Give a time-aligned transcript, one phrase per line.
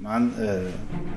[0.00, 0.30] من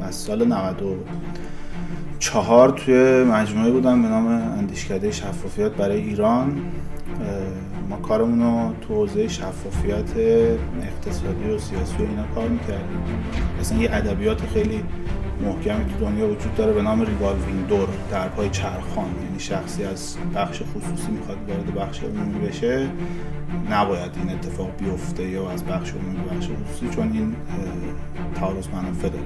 [0.01, 6.61] از سال 94 توی مجموعه بودم به نام اندیشکده شفافیت برای ایران.
[7.89, 10.17] ما کارمون رو تو حوزه شفافیت
[10.81, 13.03] اقتصادی و سیاسی و اینا کار می‌کردیم.
[13.59, 14.83] مثلا یه ادبیات خیلی
[15.41, 19.09] محکمی تو دنیا وجود داره به نام revolving door درهای چرخان.
[19.23, 22.87] یعنی شخصی از بخش خصوصی می‌خواد وارد بخش عمومی بشه
[23.71, 27.35] نباید این اتفاق بیفته یا از بخش عمومی به بخش خصوصی چون این
[28.35, 29.25] تعارض منافع داره.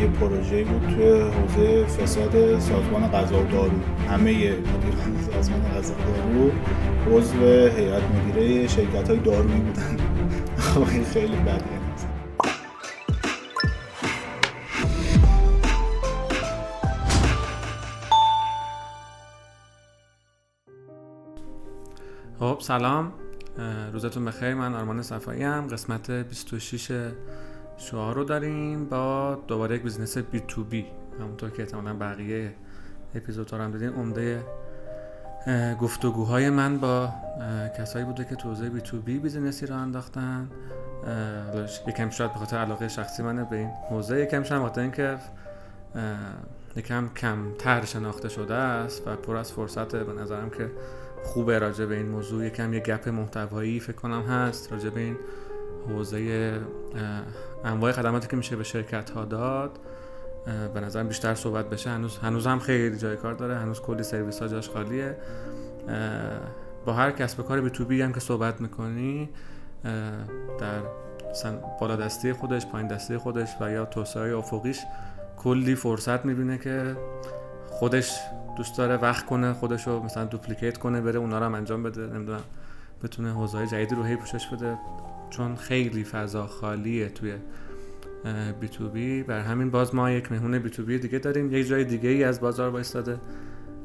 [0.00, 3.70] یه پروژه بود توی حوزه فساد سازمان غذا و دارو
[4.10, 6.50] همه مدیران سازمان غذا و دارو
[7.18, 7.38] عضو
[7.76, 9.96] هیئت مدیره شرکت های دارویی بودن.
[11.14, 11.73] خیلی بده.
[22.44, 23.12] خب سلام.
[23.92, 24.54] روزتون بخیر.
[24.54, 27.12] من آرمان صفایی هم قسمت 26
[27.76, 30.86] شروع رو داریم با دوباره یک business B2B
[31.20, 32.54] همونطور که احتمالا بقیه
[33.14, 34.44] اپیزود هم دیدین عمده
[35.80, 37.08] گفتگوهای من با
[37.78, 40.48] کسایی بوده که تو حوزه B2B business ی رو انداختن
[41.88, 44.20] یکم شاید به خاطر علاقه شخصی منه به این حوزه.
[44.20, 45.18] یکم شاید بخاطر اینکه
[46.76, 50.70] یکم کمتر شناخته شده است و پر از فرصت به نظرم که
[51.24, 52.44] خوبه راجع به این موضوع.
[52.44, 55.16] یکم یه گپ محتوایی فکر کنم هست راجع به این
[55.88, 56.52] حوزه
[57.64, 59.78] انواع خدماتی که میشه به شرکت ها داد
[60.74, 61.90] به نظرم بیشتر صحبت بشه.
[61.90, 63.56] هنوز هنوز هم خیلی جای کار داره.
[63.56, 65.16] هنوز کلی سرویس ها جاش خالیه.
[66.84, 69.28] با هر کسب کار بی تو بی هم که صحبت می‌کنی
[70.60, 70.80] در
[71.80, 74.80] بالا دستی خودش پایین دستی خودش و یا توسعه افقیش
[75.36, 76.96] کلی فرصت می‌بینه که
[77.68, 78.18] خودش
[78.56, 82.06] دوست داره وقت کنه خودش رو مثلا duplicate کنه بره اونا رو هم انجام بده
[82.06, 82.44] نمی‌دونم
[83.02, 84.78] بتونه حوزه جدیدی رو هی پوشش بده.
[85.30, 87.34] چون خیلی فضا خالیه توی
[88.60, 91.52] B2B بر همین باز ما یک مهمون B2B دیگه داریم.
[91.54, 93.20] یک جای دیگه ای از بازار وایستاده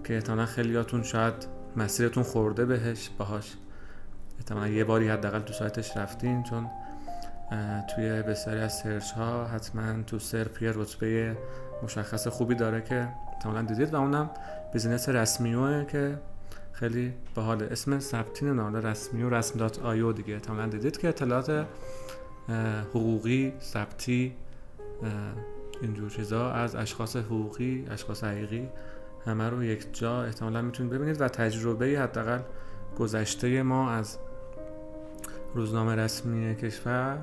[0.04, 1.34] که احتمالا خیلیاتون شاید
[1.76, 3.54] مسیرتون خورده بهش باهاش
[4.38, 6.44] احتمالا یه باری حداقل تو سایتش رفتین.
[6.44, 6.70] چون
[7.96, 11.38] توی بسیاری از search ها حتما تو SERP یه رتبه
[11.84, 13.08] مشخص خوبی داره که
[13.40, 14.30] احتمالا دیدید و اونم
[14.74, 16.18] business رسمیوئه که
[16.72, 17.64] خیلی باحال.
[17.64, 20.34] اسم ثبتیش نام رسمیو rasm dot io دیگه.
[20.34, 21.66] احتمالا دیدید که اطلاعات
[22.90, 24.36] حقوقی ثبتی
[25.82, 28.70] اینجور چیزا از اشخاص حقوقی اشخاص حقیقی
[29.26, 32.40] همه رو یک جا احتمالا می‌تونید ببینید و تجربه حداقل
[32.98, 34.18] گذشته ما از
[35.56, 37.18] روزنامه رسمی کشور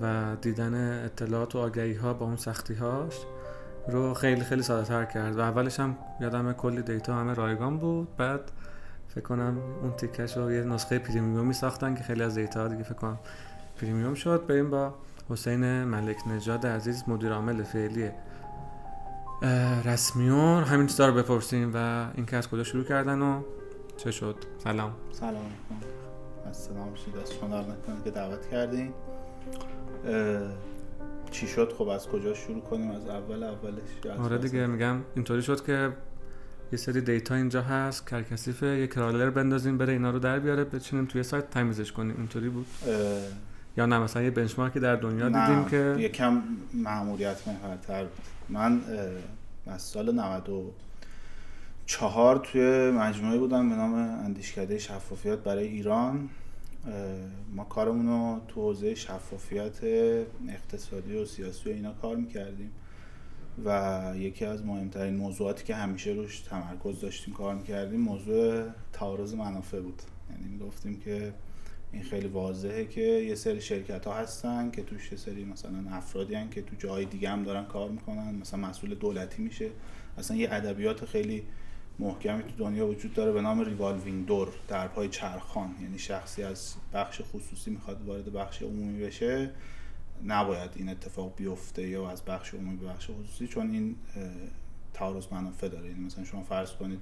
[0.00, 3.14] و دیدن اطلاعات و آگهی ها با اون سختی هاش
[3.88, 8.16] رو خیلی خیلی ساده تر کرد و اولش هم یادم کلی دیتا همه رایگان بود.
[8.16, 8.40] بعد
[9.08, 12.94] فکر کنم اون تیکش رو یه نسخه پریمیومی ساختن که خیلی از دیتا دیگه فکر
[12.94, 13.18] کنم
[13.80, 14.46] پریمیوم شد.
[14.46, 14.94] بریم با
[15.30, 18.10] حسین ملک نجاد عزیز مدیر عامل فعلی
[19.84, 23.42] رسمیون همین چیزا رو بپرسیم و این که از کجا شروع کردن و
[23.96, 24.36] چه شد.
[24.64, 24.92] سلام.
[25.12, 25.34] سلام.
[26.52, 27.64] سلام شید از شما
[28.04, 28.92] که دعوت کردین.
[31.34, 33.82] چی شد خب از کجا شروع کنیم؟ از اول اولش
[34.18, 35.92] آره دیگه میگم اینطوری شد که
[36.72, 41.06] یه سری دیتا اینجا هست کرکسیف یه کرالر بندازیم بره اینا رو در بیاره بچینیم
[41.06, 42.16] توی سایت تمیزش کنیم.
[42.16, 42.66] اینطوری بود.
[43.76, 46.42] یا نه مثلا یه بنچمارکی در دنیا دیدیم که یکم
[46.74, 48.24] مأموریت محورتر بود.
[48.48, 48.80] من
[49.66, 56.28] از سال 94 توی مجموعه بودم به نام اندیشکده شفافیت برای ایران.
[57.54, 59.84] ما کارمون رو تو حوزه شفافیت
[60.48, 62.70] اقتصادی و سیاسی و اینا کار می‌کردیم
[63.64, 69.80] و یکی از مهمترین موضوعاتی که همیشه روش تمرکز داشتیم کار می‌کردیم موضوع تعارض منافع
[69.80, 70.02] بود.
[70.30, 71.34] یعنی گفتیم که
[71.92, 76.34] این خیلی واضحه که یه سری شرکت ها هستن که توش یه سری مثلا افرادی
[76.34, 78.34] هن که تو جای دیگه هم دارن کار می‌کنن.
[78.34, 79.70] مثلا مسئول دولتی میشه.
[80.18, 81.42] اصلا یه ادبیات خیلی
[81.98, 85.74] محکمی تو دنیا وجود داره به نام revolving door درهای چرخان.
[85.82, 89.50] یعنی شخصی از بخش خصوصی می‌خواد وارد بخش عمومی بشه
[90.26, 93.96] نباید این اتفاق بیفته یا از بخش عمومی به بخش خصوصی چون این
[94.94, 95.88] تعارض منافع داره.
[95.88, 97.00] یعنی مثلا شما فرض کنید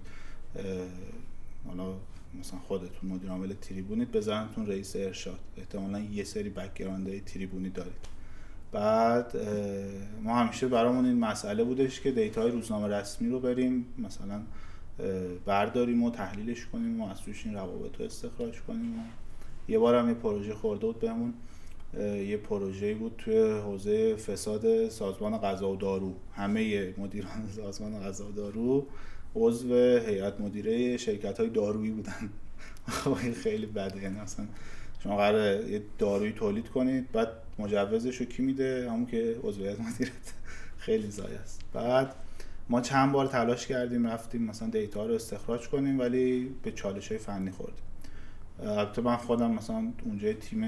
[1.66, 1.94] حالا
[2.40, 5.38] مثلا خودتون مدیر عامل تریبونید بذارنتون رئیس ارشاد.
[5.56, 8.12] احتمالا یه سری background تریبونی دارید.
[8.72, 9.36] بعد
[10.22, 13.86] ما همیشه برامون این مسئله بودش که data های روزنامه رسمی رو بریم.
[13.98, 14.42] مثلا
[15.46, 19.02] برداریم و تحلیلش کنیم و از توش این روابط رو استخراج کنیم و
[19.68, 21.34] یه بار هم یه پروژه خورده بود بهمون.
[22.00, 26.14] یه پروژه بود توی حوزه فساد سازمان غذا و دارو.
[26.34, 28.86] همه مدیران سازمان غذا و دارو
[29.34, 32.30] عضو هیئت مدیره شرکت های دارویی بودن.
[33.42, 34.02] خیلی بده.
[34.02, 34.46] یعنی اصلا
[35.02, 37.28] شما قراره یه داروی تولید کنید بعد
[37.58, 40.32] مجوزش رو کی میده؟ همون که عضویت مدیریت
[40.78, 42.14] خیلی زایه است بعد
[42.68, 47.18] ما چند بار تلاش کردیم رفتیم مثلا دیتا رو استخراج کنیم ولی به چالش های
[47.18, 47.84] فنی خوردیم.
[48.62, 50.64] البته من خودم مثلا اونجا تیم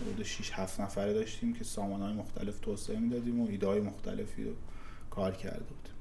[0.00, 4.44] حدود 6 7 نفره داشتیم که سامان های مختلف توسعه می‌دادیم و ایده های مختلفی
[4.44, 4.50] رو
[5.10, 5.92] کار کرده بودیم.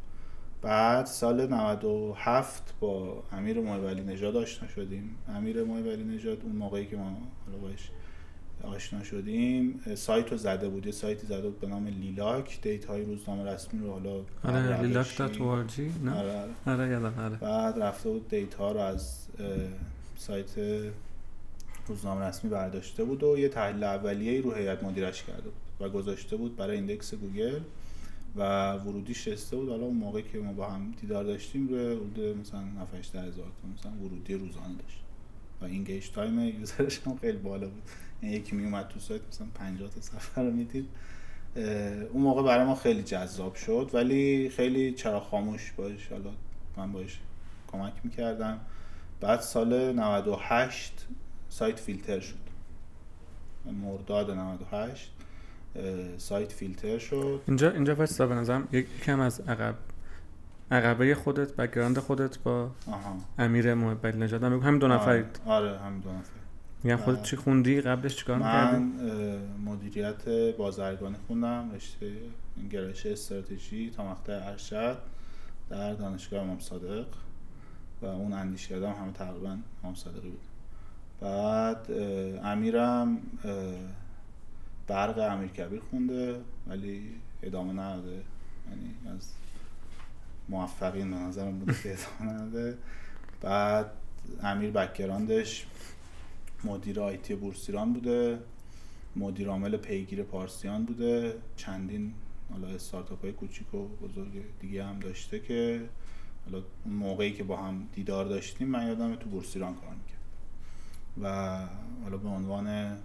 [0.62, 5.16] بعد سال 97 با امیر محولی نژاد آشنا شدیم.
[5.28, 7.58] امیر محولی نژاد اون موقعی که ما حالا
[8.64, 9.82] آشنا شدیم.
[9.96, 10.86] سایت رو زده بود.
[10.86, 12.62] یه سایتی زده بود به نام لیلاک.
[12.62, 15.42] دیت های روزنامه رسمی رو حالا آره لیلاک دات
[16.04, 16.46] نه؟ آره.
[16.66, 16.90] آره.
[16.90, 17.38] یادم آره.
[17.38, 19.28] بعد رفته بود دیتا ها رو از
[20.18, 20.50] سایت
[21.88, 26.36] روزنامه رسمی برداشته بود و یه تحلیل اولیه رو هیئت مدیرش کرده بود و گذاشته
[26.36, 27.60] بود برای index گوگل
[28.36, 29.70] و ورودیش رسیده بود.
[29.70, 33.32] حالا اون موقع که ما با هم دیدار داشتیم رو حدود مثلا 7 هزار
[33.62, 35.00] تا مثلا ورودی روزانه داشت
[35.62, 37.84] و engage time user ش هم خیلی بالا بود.
[38.22, 40.90] یکی می اومد تو سایت مثلا 50 تا صفحه رو می‌دید.
[42.14, 46.32] اون موقع برای ما خیلی جذاب شد ولی خیلی چرا خاموش باش حالا
[46.78, 47.20] من باش
[47.72, 48.60] کمک می‌کردم.
[49.22, 51.08] بعد سال 98
[51.50, 52.36] سایت فیلتر شد.
[53.66, 55.12] مرداد 98
[56.18, 57.42] سایت فیلتر شد.
[57.48, 59.76] اینجا اینجا واسه به نظرم یکم از عقب
[60.72, 63.18] عقبه خودت بک‌گراند خودت با آها.
[63.38, 65.40] امیر محبت نژاد هم همین دو نفرید.
[65.46, 66.45] آره, آره همین دو نفر.
[66.86, 68.92] میگم خودت چی خوندی؟ قبلش چیکار من
[69.66, 72.12] مدیریت بازرگانی خوندم رشته
[72.72, 74.98] گرایش استراتژی تا مقطع ارشد
[75.70, 77.06] در دانشگاه امام صادق
[78.02, 80.42] و اون اندیشکده هم همه تقریبا امام صادقی بود.
[81.22, 81.92] بعد
[82.44, 83.18] امیرم
[84.88, 87.10] برق امیر کبیر خونده ولی
[87.44, 88.22] ادامه نداده.
[88.70, 89.32] یعنی از
[90.50, 92.78] موفقین به نظرم بوده که ادامه نداده.
[93.42, 93.92] بعد
[94.44, 95.66] امیر بکگراندش
[96.66, 98.40] مدیر آیتی بورسیران بوده
[99.16, 102.14] مدیر عامل پیگیر پارسیان بوده چندین
[102.52, 105.90] حالا استارتاپ های کوچیک و بزرگ دیگه هم داشته که
[106.46, 110.16] حالا موقعی که با هم دیدار داشتیم من یادم تو بورسیران کار می‌کرد.
[111.22, 111.58] و
[112.04, 112.98] حالا به عنوان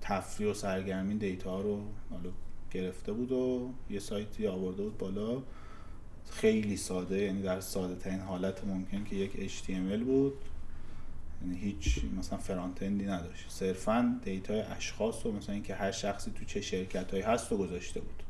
[0.00, 2.30] تفریح و سرگرمی دیتا رو حالا
[2.70, 5.42] گرفته بود و یه سایتی آورده بود بالا.
[6.30, 10.32] خیلی ساده یعنی در ساده ترین حالت ممکن که یک HTML بود.
[11.42, 13.44] یعنی هیچ مثلا فرانت اندی نداشت.
[13.48, 18.00] صرفا دیتای اشخاص و مثلا اینکه هر شخصی تو چه شرکت هایی هست و گذاشته
[18.00, 18.22] بود.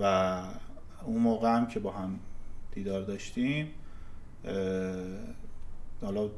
[0.00, 0.42] و
[1.04, 2.18] اون موقع هم که با هم
[2.72, 3.70] دیدار داشتیم
[6.02, 6.30] حالا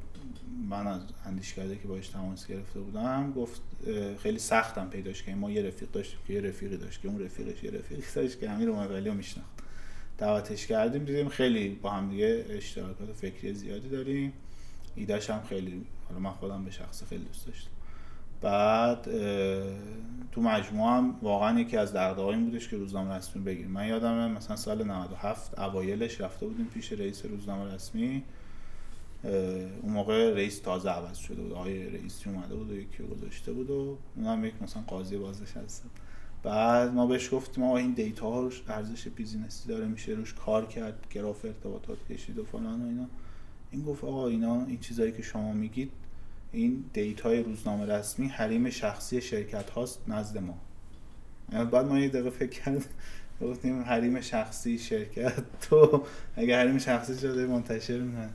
[0.68, 3.60] من از اندیش کرده که باش تماس گرفته بودم گفت
[4.22, 7.64] خیلی سختم پیداش که ما یه رفیق داشتیم که یه رفیقی داشت که اون رفیقش
[7.64, 9.50] یه رفیقی داشت که امیر اومد رو میشناخت.
[10.18, 14.32] دعوتش کردیم دیدیم خیلی با هم دیگه اشتراکات فکری زیادی داریم.
[14.96, 17.70] ایدهش هم خیلی حالا من خودم به شخص خیلی دوست داشتم.
[18.40, 19.02] بعد
[20.32, 23.70] تو مجموعه هم واقعا یکی از دغدغه‌هایم بودش که روزنامه رسمی بگیریم.
[23.70, 28.22] من یادمه مثلا سال 97 اوایلش رفته بودیم پیش رئیس روزنامه رسمی.
[29.82, 31.52] اون موقع رئیس تازه عوض شده بود.
[31.52, 35.16] آقای رئیسی اومده بود و یکی گذاشته بود و اونم یک مثلا قاضی
[35.64, 35.84] هست
[36.42, 41.06] بعد ما بهش گفتیم ما این data ارزش business ی داره میشه روش کار کرد
[41.10, 43.06] گراف ارتباطات کشید و فلان و اینا.
[43.76, 45.90] این گفت آقا اینا این چیزایی که شما میگید
[46.52, 50.58] این data ی روزنامه رسمی حریم شخصی شرکت هاست نزد ما.
[51.64, 52.84] بعد ما یه دقیقه فکر کرد
[53.42, 56.02] گفتیم حریم شخصی شرکت تو
[56.36, 58.30] اگه حریم شخصی شده منتشر می‌کنن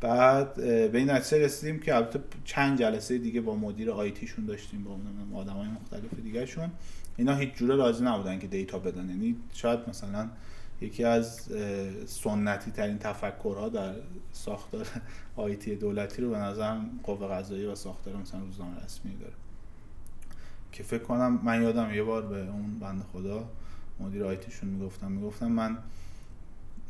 [0.00, 0.54] بعد
[0.92, 5.38] به این نتیجه رسیدیم که البته چند جلسه دیگه با مدیر IT شون داشتیم با
[5.38, 6.70] آدم های مختلف دیگه شون
[7.16, 9.08] اینا هیچ جوره راضی نبودن که data بدن.
[9.08, 10.28] یعنی شاید مثلا
[10.82, 11.48] یکی از
[12.06, 13.94] سنتی ترین تفکرها در
[14.32, 14.86] ساختار
[15.36, 19.32] آیتی دولتی رو به نظرم قوه قضایی و ساختار مثلا روزنامه رسمی داره.
[20.72, 23.48] که فکر کنم من یادم یه بار به اون بند خدا
[24.00, 25.78] مدیر آیتیشون می‌گفتم می‌گفتم من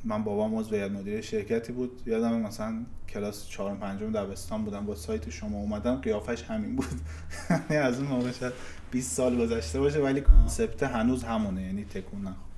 [0.04, 4.94] من بابام عضو هیئت مدیره شرکتی بود یادم مثلا کلاس 4 5 دبستان بودم با
[4.94, 7.00] سایت شما اومدم قیافش همین بود.
[7.70, 8.52] یعنی از اون موقع شاید
[8.90, 12.51] 20 سال گذشته باشه ولی کنسپت هنوز همونه یعنی تکون نخورد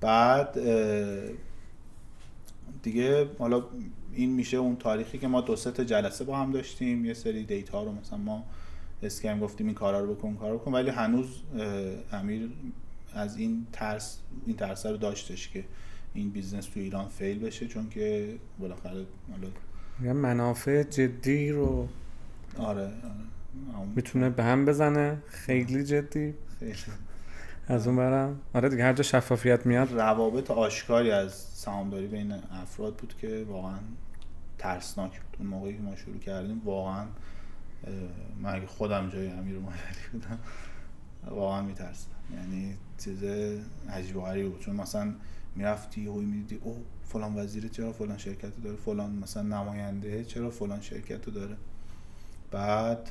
[0.00, 0.58] بعد
[2.82, 3.64] دیگه حالا
[4.12, 7.04] این میشه اون تاریخی که ما دو سه جلسه با هم داشتیم.
[7.04, 8.44] یه سری data رو مثلا ما
[9.02, 10.72] scheme گفتیم این کارا رو بکن کارا رو بکن.
[10.72, 11.26] ولی هنوز
[12.12, 12.50] امیر
[13.14, 15.64] از این ترس این ترس رو داشتش که
[16.14, 17.66] این business تو ایران fail بشه.
[17.66, 21.88] چون که بالاخره حالا منافع جدی رو
[22.58, 22.92] آره, آره.
[23.96, 25.22] می‌تونه به هم بزنه.
[25.26, 26.34] خیلی جدی.
[26.60, 26.74] خیلی.
[27.68, 29.92] از اون برم آره دیگه هر جا شفافیت میاد.
[29.92, 33.78] روابط آشکاری از سهامداری بین افراد بود که واقعا
[34.58, 35.36] ترسناک بود.
[35.38, 37.06] اون موقعی که ما شروع کردیم واقعا
[38.42, 40.38] من خودم جای امیر مادری بودم.
[41.30, 43.24] واقعا میترسم یعنی چیز
[43.90, 44.60] عجیب بود.
[44.60, 45.14] چون مثلا
[45.56, 50.80] می‌رفتی و می‌دیدی او فلان وزیر چرا فلان شرکت داره؟ فلان مثلا نماینده چرا فلان
[50.80, 51.56] شرکت داره؟
[52.50, 53.10] بعد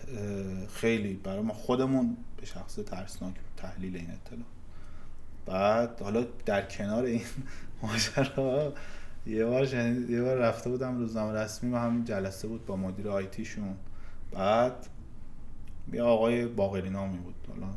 [0.73, 4.45] خیلی برای ما خودمون به شخص ترسناک تحلیل این اطلاع.
[5.45, 7.21] بعد حالا در کنار این
[7.83, 8.73] ماجرا
[9.27, 9.73] یه بار
[10.09, 13.75] یه بار رفته بودم روزنامه رسمی و همین جلسه بود با مدیر آیتیشون
[14.31, 14.87] بعد
[15.93, 17.35] یه آقای باقری نامی بود.
[17.47, 17.67] حالا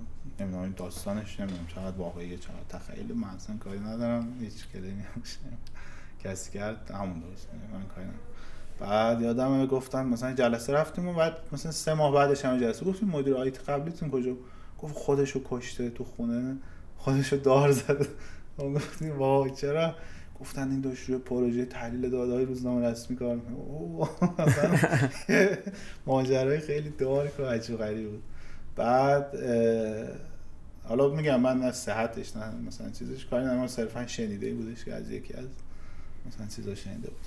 [0.40, 4.38] نمی‌دونم داستانش نمی‌دونم چقدر واقعیه چقدر تخیل من اصلا کاری ندارم.
[4.40, 5.38] هیچ کلی نمیشه
[6.24, 8.20] کسی کرد همون درست من کاری ندارم.
[8.80, 13.08] بعد یادم گفتن مثلا جلسه رفتیم و بعد مثلا سه ماه بعدش هم جلسه گفتیم
[13.08, 14.32] مدیر آیت قبلیتون کجا؟
[14.78, 16.56] گفت خودشو کشته تو خونه
[16.96, 18.06] خودشو دار زده.
[18.58, 19.94] گفتیم وای چرا؟
[20.40, 24.08] گفتن این داشت روی پروژه تحلیل دادهای روزنامه رسمی کار می‌کنه.
[26.06, 28.22] ماجرای خیلی دارک و عجیب غریب بود.
[28.76, 29.36] بعد
[30.84, 35.10] حالا میگم من از صحتش نه مثلا چیزش کاری نه صرفا شنیده بودش که از
[35.10, 35.48] یکی از
[36.26, 37.26] مثلا چیزا شنیده بود.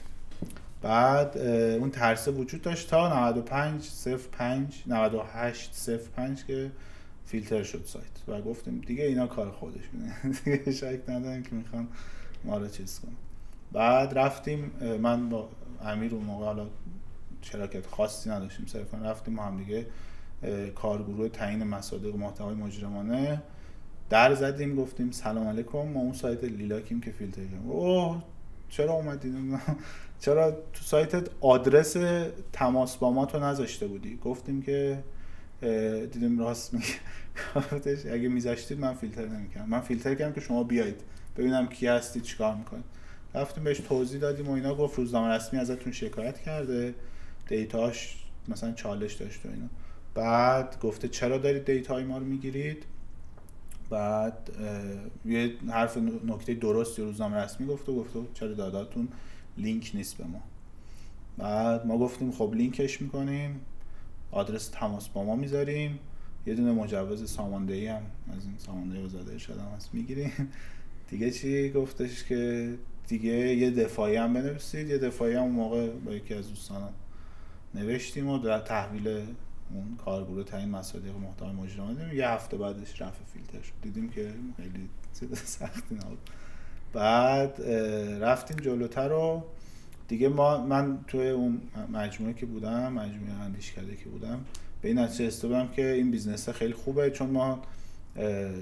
[0.81, 3.89] بعد اون ترسه وجود داشت تا 95
[4.37, 6.71] 05 98 05 که
[7.25, 8.05] فیلتر شد سایت.
[8.27, 9.81] و گفتیم دیگه اینا کار خودش
[10.45, 11.87] دیگه شک نداریم که می‌خوان
[12.43, 13.15] ما رو چیز کنم
[13.71, 15.49] بعد رفتیم من با
[15.83, 16.67] امیر اون موقع حالا
[17.41, 19.85] شراکت خاصی نداشتیم صرفا رفتیم ما هم دیگه
[20.75, 23.41] کارگروه تعیین مصادیق محتوای مجرمانه
[24.09, 27.69] در زدیم گفتیم سلام علیکم ما اون سایت لیلاکیم که فیلتر کردیم.
[27.71, 28.23] اوه
[28.69, 29.35] چرا اومدید
[30.19, 31.97] چرا تو سایتت آدرس
[32.53, 35.03] تماس با ما تو نذاشته بودی؟ گفتیم که
[36.11, 38.13] دیدیم راست میگه.
[38.13, 39.69] اگه میذاشتید من فیلتر نمی‌کردم.
[39.69, 41.01] من فیلتر کردم که شما بیایید.
[41.37, 42.85] ببینم کی هستی چیکار می‌کنید.
[43.33, 46.95] رفتیم بهش توضیح دادیم و اینا گفت روزنامه رسمی ازتون شکایت کرده.
[47.47, 49.67] دیتاش مثلا چالش داشت و اینا.
[50.13, 52.85] بعد گفته چرا دارید data ی ما رو می‌گیرید؟
[53.89, 54.49] بعد
[55.25, 59.07] یه حرف نکته درستی روزنامه رسمی گفته گفته چرا data تون
[59.57, 60.43] لینک نیست به ما.
[61.37, 63.59] بعد ما گفتیم خب لینکش می‌کنیم
[64.31, 65.99] آدرس تماس با ما می‌ذاریم.
[66.45, 68.01] یه دونه مجوز ساماندهی هم
[68.37, 70.31] از این ساماندهی وزارت ارشاد هست می‌گیریم.
[71.09, 72.73] دیگه چی گفتش که
[73.07, 74.89] دیگه یه دفاعی هم بنویسید.
[74.89, 76.93] یه دفاعی هم موقع با یکی از دوستانم
[77.75, 79.07] نوشتیم و در تحویل
[79.73, 83.73] اون کارگروه تعیین مصادیق محتوای مجرمانه یه هفته بعدش رفع فیلتر شد.
[83.81, 86.19] دیدیم که خیلی سختی نبود.
[86.93, 87.61] بعد
[88.21, 89.43] رفتیم جلوتر و
[90.11, 91.61] دیگه ما من توی اون
[91.93, 94.45] مجموعه که بودم مجموعه اندیشکده که بودم
[94.81, 97.61] به این نتیجه رسیدم که این business خیلی خوبه چون ما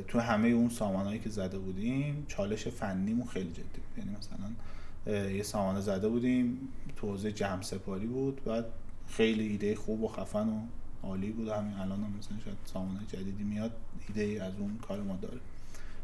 [0.07, 3.97] تو همه اون سامانهایی که زده بودیم چالش فنیمون خیلی جدی بود.
[3.97, 6.57] یعنی مثلا یه سامانه زده بودیم
[6.95, 8.65] تو حوزه جمع سپاری بود بعد
[9.07, 10.59] خیلی ایده خوب و خفن و
[11.03, 11.47] عالی بود.
[11.47, 13.71] همین الان هم مثلا شاید سامانه جدیدی میاد
[14.07, 15.39] ایده ای از اون کار ما داره.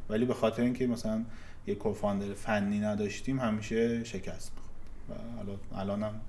[0.10, 1.26] ولی به خاطر اینکه مثلا
[1.68, 4.52] یه کوفاندر فنی نداشتیم همیشه شکست
[5.10, 6.22] و حالا الان هم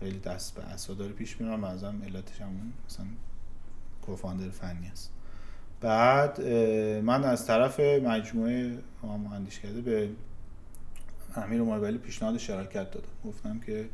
[0.00, 3.06] خیلی دست به اسا داره پیش میرم ازم علتش همون مثلا
[4.02, 5.12] کوفاندر فنی است.
[5.80, 6.40] بعد
[7.00, 10.08] من از طرف مجموعه مهندش کرده به
[11.36, 13.08] امیر مایبلی پیشنهاد شراکت دادم.
[13.24, 13.88] گفتم که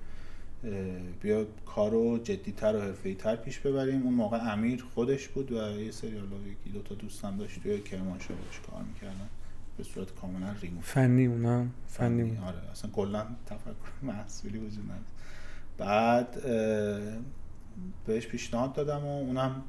[1.21, 4.02] بیا کارو جدیتر و حرفه‌ای تر پیش ببریم.
[4.02, 7.80] اون موقع امیر خودش بود و یه سری حالا یکی دو تا دوستم داشت توی
[7.80, 9.28] کرمانشاه باش کار می‌کردن.
[9.76, 12.71] به صورت کاملا ریموت فنی اونم فنی, فنی آره.
[12.71, 15.00] اصلا کلا تفکر محصولی وجود نداره.
[15.78, 16.42] بعد
[18.06, 19.62] بهش پیشنهاد دادم و اونم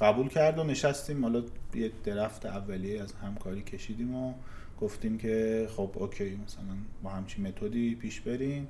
[0.00, 1.22] قبول کرد و نشستیم.
[1.22, 1.42] حالا
[1.74, 4.34] یه درفت اولیه از همکاری کشیدیم و
[4.80, 8.68] گفتیم که خب اوکی مثلا با همچین متدی پیش بریم.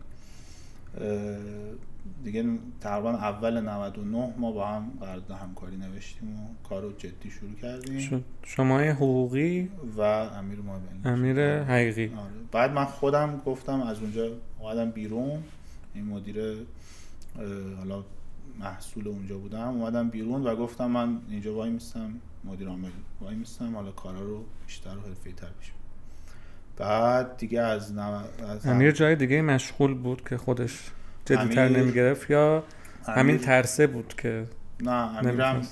[2.25, 2.45] دیگه
[2.81, 8.25] تقریبا اول 99 ما با هم قرارداد همکاری نوشتیم و کارو جدی شروع کردیم.
[8.43, 12.05] شما حقوقی و امیر ما امیر حقیقی.
[12.07, 12.31] آره.
[12.53, 14.29] بعد من خودم گفتم از اونجا
[14.59, 15.43] اومدم بیرون.
[15.95, 16.37] این مدیر
[17.79, 18.05] حالا
[18.61, 19.69] محصول اونجا بودم.
[19.69, 22.15] اومدم بیرون و گفتم من اینجا وای میستم
[22.45, 22.91] مدیر عامل
[23.21, 23.75] وای میستم.
[23.75, 25.73] حالا کارا رو بیشتر و حرفه‌ای تر پیش
[26.77, 28.21] بعد دیگه از, نو...
[28.49, 30.91] از امیر جای دیگه مشغول بود که خودش
[31.37, 31.79] جدیتر امیر...
[31.79, 32.65] نمی‌گرفت یا
[33.07, 34.47] همین ترسه بود که
[34.81, 35.67] نه امیرم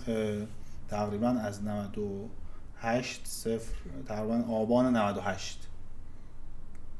[0.89, 3.75] تقریبا از 98 صفر
[4.09, 5.59] تقریبا آبان 98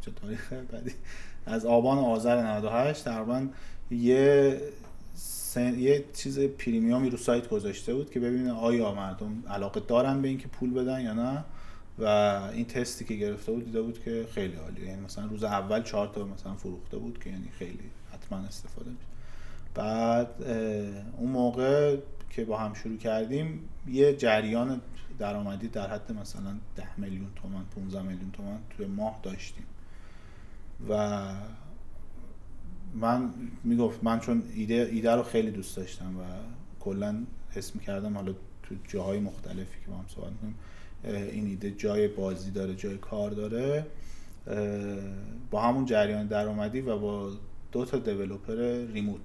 [0.01, 0.93] چه تاریخه بعدی.
[1.47, 3.47] از آبان آذر 98 تقریبا
[3.91, 4.61] یه
[5.57, 10.49] یه چیز پریمیومی رو سایت گذاشته بود که ببینه آیا مردم علاقه دارن به اینکه
[10.49, 11.45] پول بدن یا نه.
[11.99, 12.05] و
[12.53, 14.85] این تستی که گرفته بود دیده بود که خیلی عالیه.
[14.85, 17.91] یعنی مثلا روز اول چهار تا مثلا فروخته بود که یعنی خیلی
[18.29, 19.07] حتما استفاده میشه
[19.75, 20.43] بعد
[21.19, 21.97] اون موقع
[22.31, 24.81] که با هم شروع کردیم یه جریان
[25.19, 29.65] درآمدی در حد مثلا 10 میلیون تومن 15 میلیون تومن توی ماه داشتیم.
[30.89, 31.25] و
[32.95, 33.31] من
[33.65, 36.23] می‌گفت من چون ایده ایده رو خیلی دوست داشتم و
[36.81, 38.33] کلا حس می‌کردم حالا
[38.63, 40.55] تو جاهای مختلفی که با هم صحبت کنیم
[41.05, 43.87] این ایده جای بازی داره جای کار داره
[45.51, 47.31] با همون جریان درآمدی و با
[47.73, 49.21] دو تا دیولوپر ریموت.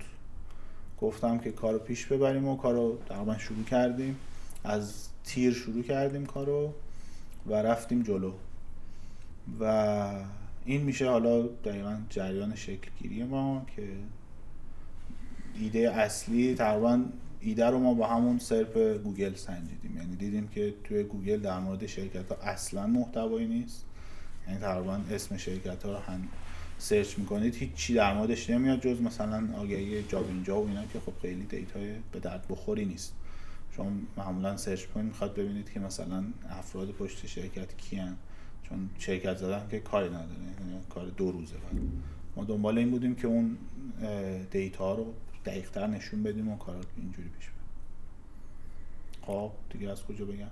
[1.01, 4.15] گفتم که کارو پیش ببریم و کارو تقریبا شروع کردیم.
[4.63, 6.73] از تیر شروع کردیم کارو
[7.47, 8.33] و رفتیم جلو.
[9.59, 10.11] و
[10.65, 13.87] این میشه حالا دقیقا جریان شکلگیری ما که
[15.59, 17.01] ایده اصلی تقریبا
[17.39, 19.97] ایده رو ما با همون SERP گوگل سنجیدیم.
[19.97, 23.85] یعنی دیدیم که توی گوگل در مورد شرکت ها اصلا محتوایی نیست.
[24.47, 26.27] یعنی تقریبا اسم شرکت ها رو هم
[26.77, 31.13] search می‌کنید هیچ چی در موردش نمیاد جز مثلا آگهی جابینجا و اینا که خب
[31.21, 33.13] خیلی data ی به درد بخوری نیست.
[33.75, 38.17] شما معمولا search کنید می‌خواد ببینید که مثلا افراد پشت شرکت کیان.
[38.69, 41.81] چون شرکت زدن که کاری نداره یعنی کار دو روزه بعد
[42.35, 43.57] ما دنبال این بودیم که اون
[44.51, 45.13] data رو
[45.45, 47.49] دقیقتر نشون بدیم و کارا اینجوری پیش
[49.21, 50.47] خب دیگه از کجا بگم؟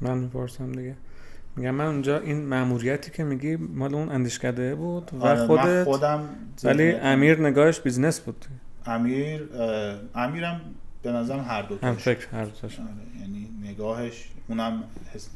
[0.00, 0.96] من می‌پرسم دیگه.
[1.56, 6.28] میگم من اونجا این مأموریتی که میگی مال اون اندیشکده بود و آره خودت خودم
[6.64, 8.44] ولی امیر نگاهش business بود.
[8.86, 9.48] امیر
[10.14, 10.60] امیرم
[11.02, 14.84] به نظرم هر دو هم فکر هر دو آره یعنی نگاهش اونم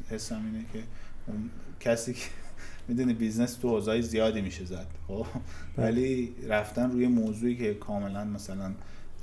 [0.09, 0.79] حسم اینه که
[1.27, 2.25] اون کسی که
[2.87, 5.25] می‌دونی business تو حوزه‌های زیادی میشه زد خب؟
[5.77, 5.87] بله.
[5.87, 8.71] ولی رفتن روی موضوعی که کاملا مثلا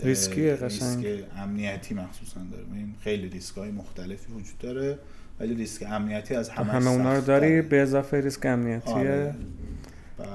[0.00, 2.64] ریسکی ریسک امنیتی مخصوصا داره.
[3.00, 4.98] خیلی ریسک های مختلفی وجود داره.
[5.40, 9.34] ولی ریسک امنیتی از همه همه اونا رو داری؟ به اضافه ریسک امنیتی؟ آره.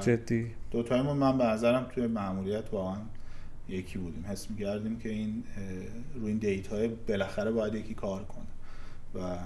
[0.01, 0.51] جدی.
[0.72, 2.98] دوتایمون من به نظرم توی مأموریت واقعا
[3.70, 4.25] یکی بودیم.
[4.30, 5.44] حس می‌کردیم که این
[6.16, 6.76] روی این data
[7.08, 8.44] بالاخره باید یکی کار کنه.
[9.16, 9.38] و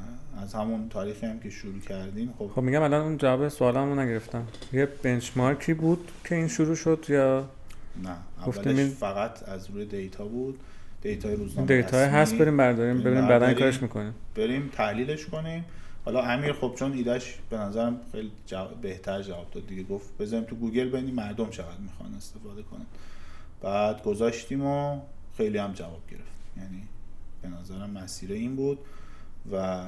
[0.42, 4.48] از همون تاریخی هم که شروع کردیم خب خب میگم الان اون جواب سوالمو نگرفتم.
[4.74, 7.50] یه benchmark ی بود که این شروع شد یا
[8.04, 10.60] نه اولش فقط از روی data بود.
[11.02, 14.14] data روزنامه data هست بریم برداریم ببینیم بعدا کارش می‌کنیم.
[14.36, 15.66] بریم تحلیلش کنیم.
[16.06, 18.32] حالا امیر خب چون ایدش به نظرم خیلی
[18.82, 19.84] بهتر جواب داد دیگه.
[19.84, 22.86] گفت بزنیم تو گوگل ببینیم مردم چقدر می‌خوان استفاده کنن.
[23.62, 25.00] بعد گذاشتیم و
[25.38, 26.58] خیلی هم جواب گرفت.
[26.58, 26.84] یعنی
[27.42, 28.80] به نظرم مسیر این بود
[29.52, 29.86] و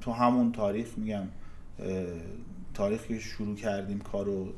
[0.00, 1.24] تو همون تاریخ میگم
[2.74, 4.52] تاریخی که شروع کردیم کارو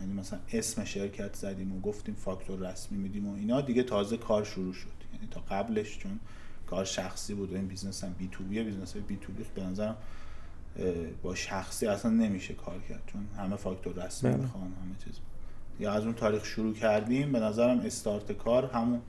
[0.00, 4.44] یعنی مثلا اسم شرکت زدیم و گفتیم فاکتور رسمی میدیم و اینا دیگه تازه کار
[4.44, 4.88] شروع شد.
[5.14, 6.20] یعنی تا قبلش چون
[6.66, 9.62] کار شخصی بود و این بیزنس هم بی تو بی بیزنس بی تو بی به
[9.62, 9.96] نظرم
[11.22, 14.42] با شخصی اصلا نمیشه کار کرد چون همه فاکتور رسمی بله.
[14.42, 15.14] می‌خوان همه چیز.
[15.80, 19.00] یا از اون تاریخ شروع کردیم به نظرم استارت کار همون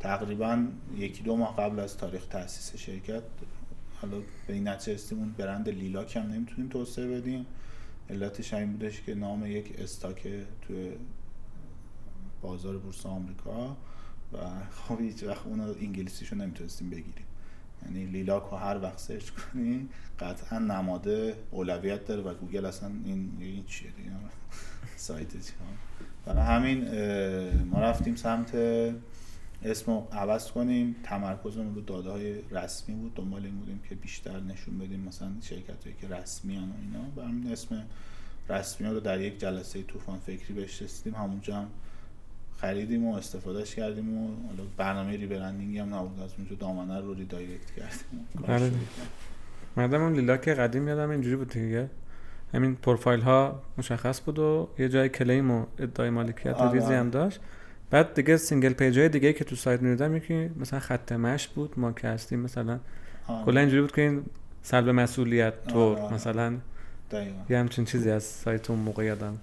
[0.00, 0.66] تقریبا
[0.96, 3.22] یکی دو ماه قبل از تاریخ تاسیس شرکت.
[4.00, 4.16] حالا
[4.46, 7.46] به این نتیجه رسیدیم اون برند لیلاک هم نمی‌تونیم توسعه بدیم.
[8.10, 10.28] علتش این بودش که نام یک stock
[10.62, 10.92] توی
[12.42, 13.76] بازار بورس آمریکا
[14.32, 14.36] و
[14.70, 17.24] خب هیچ وقت اون انگلیسیشو نمی‌تونستیم بگیریم.
[17.84, 19.88] یعنی لیلاک رو هر وقت search کنی
[20.20, 24.10] قطعا نماده اولویت داره و گوگل اصلا این این چیه؟ دیگه
[24.96, 25.28] سایت
[26.24, 26.84] برای همین
[27.64, 28.54] ما رفتیم سمت
[29.64, 30.96] اسم رو عوض کنیم.
[31.04, 33.14] تمرکزمون رو داده های رسمی بود.
[33.14, 37.04] دنبال این بودیم که بیشتر نشون بدیم مثلا شرکت هایی که رسمی هن و اینا.
[37.16, 37.82] و همین اسم
[38.48, 41.14] رسمی رو در یک جلسه طوفان فکری بهش رسیدیم.
[41.14, 41.66] همونجا هم
[42.60, 46.20] خریدیم و استفادهش کردیم و حالا برنامه rebranding ی هم نبود.
[46.20, 48.28] از اونجا دامنه رو redirect کردیم.
[48.46, 48.72] بله.
[49.76, 51.90] مردم اون لیلاک قدیم یادم اینجوری بود دیگه.
[52.54, 56.72] همین پروفایل ها مشخص بود و یه جای claim و ادعای مالکیت آره.
[56.72, 57.40] ریزی هم داشت.
[57.90, 61.74] بعد دیگه single page های دیگه که تو سایت می‌دیدم یکی مثلا خط مشی بود
[61.76, 62.78] ما که هستیم مثلا
[63.26, 63.44] آره.
[63.44, 64.22] کلا اینجوری بود که این
[64.62, 66.14] سلب مسئولیت تو آره.
[66.14, 66.56] مثلا
[67.50, 69.38] یه همچین چیزی از سایت اون موقع یادم.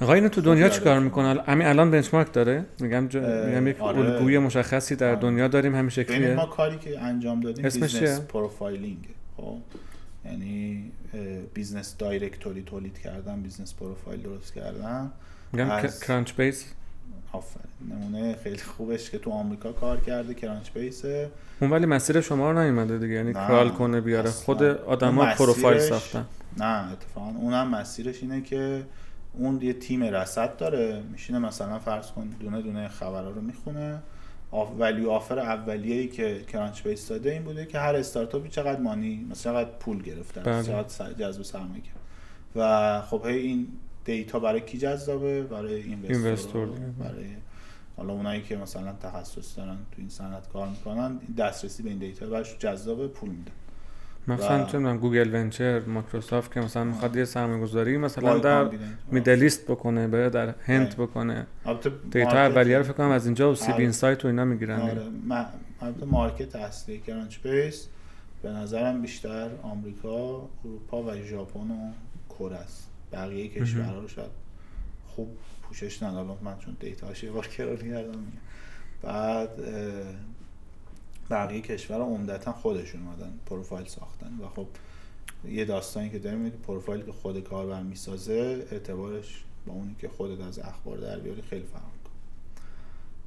[0.00, 2.64] آقا اینو تو دنیا چیکار می‌کنه همین الان benchmark داره.
[2.80, 3.20] میگم جو...
[3.20, 3.98] میگم یک آره.
[3.98, 5.20] الگوی مشخصی در آره.
[5.20, 6.34] دنیا داریم همین شکلیه.
[6.34, 9.58] ما کاری که انجام دادیم business profiling خب؟
[10.24, 10.92] یعنی
[11.54, 15.10] business directory تولید کردن business profile درست کردن
[15.52, 16.00] میگم از...
[16.00, 16.64] Crunchbase
[17.32, 17.66] آفرین.
[17.90, 22.62] نمونه خیلی خوبش که تو آمریکا کار کرده Crunchbase ه اون ولی مسیر شما رو
[22.62, 23.14] نیومده دیگه.
[23.14, 24.30] یعنی crawl کنه بیاره.
[24.30, 26.26] خود آدما پروفایل ساختن.
[26.56, 28.82] نه اتفاقا اونم مسیرش اینه که
[29.34, 31.02] اون یه تیم رصد داره.
[31.12, 33.98] میشینه مثلا فرض کن دونه دونه خبرها رو می‌خونه.
[34.78, 39.70] value offer اولیه‌ای که Crunchbase داده این بوده که هر استارتاپی چقدر money مثلا چقدر
[39.70, 40.62] پول گرفته بله.
[40.62, 41.82] چقدر جذب سرمایه
[42.56, 43.68] و خب هی این
[44.06, 47.26] data برای کی جذابه؟ برای investor برای
[47.96, 52.26] حالا اونایی که مثلا تخصص دارن تو این صنعت کار می‌کنن دسترسی به این data
[52.26, 53.52] برش جذاب پول میدن.
[54.28, 58.70] مثلا چه می‌دونم Google Ventures مایکروسافت که مثلا می‌خواد یه سرمایه گذاری مثلا در
[59.10, 61.46] Middle East بکنه بره در هند بکنه.
[62.10, 64.80] data اولیه رو فکر کنم از اینجا و CB Insights و اینا می‌گیرن.
[64.80, 65.02] آره.
[65.80, 67.88] البته market اصلی Crunchbase
[68.42, 71.92] به نظرم بیشتر آمریکا اروپا و ژاپن و
[72.38, 72.85] کره است.
[73.12, 74.30] بقیه کشورها رو شاید
[75.06, 78.26] خوب پوشش ندارم من چون data ش یه بار crawl کردم.
[79.02, 79.50] بعد
[81.30, 84.38] بقیه کشور عمدتا خودشون اومدن پروفایل ساختن.
[84.42, 84.66] و خب
[85.48, 90.58] یه داستانی که داریم پروفایل که خود کاربر می‌سازه اعتبارش با اونی که خودت از
[90.58, 91.82] اخبار در بیاری خیلی فرق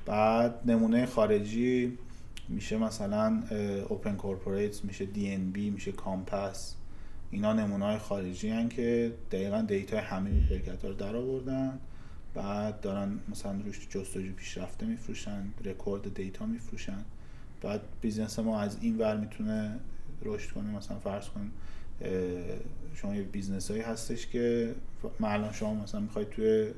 [0.06, 1.98] بعد نمونه خارجی
[2.48, 3.44] میشه مثلا
[3.90, 6.76] OpenCorporates میشه D&B میشه Kompass
[7.32, 11.80] اینا نمونه های خارجی هن که دقیقا data همه شرکت ها رو در آوردن.
[12.34, 17.06] بعد دارن مثلا روش جستجو پیشرفته میفروشن رکورد data میفروشن.
[17.62, 19.80] بعد business ما از این ور می‌تونه
[20.22, 20.78] رشد کنه.
[20.78, 21.52] مثلا فرض کن
[22.96, 24.76] شما یه business هایی هستش که
[25.24, 26.72] الان شما مثلا می‌خواید توی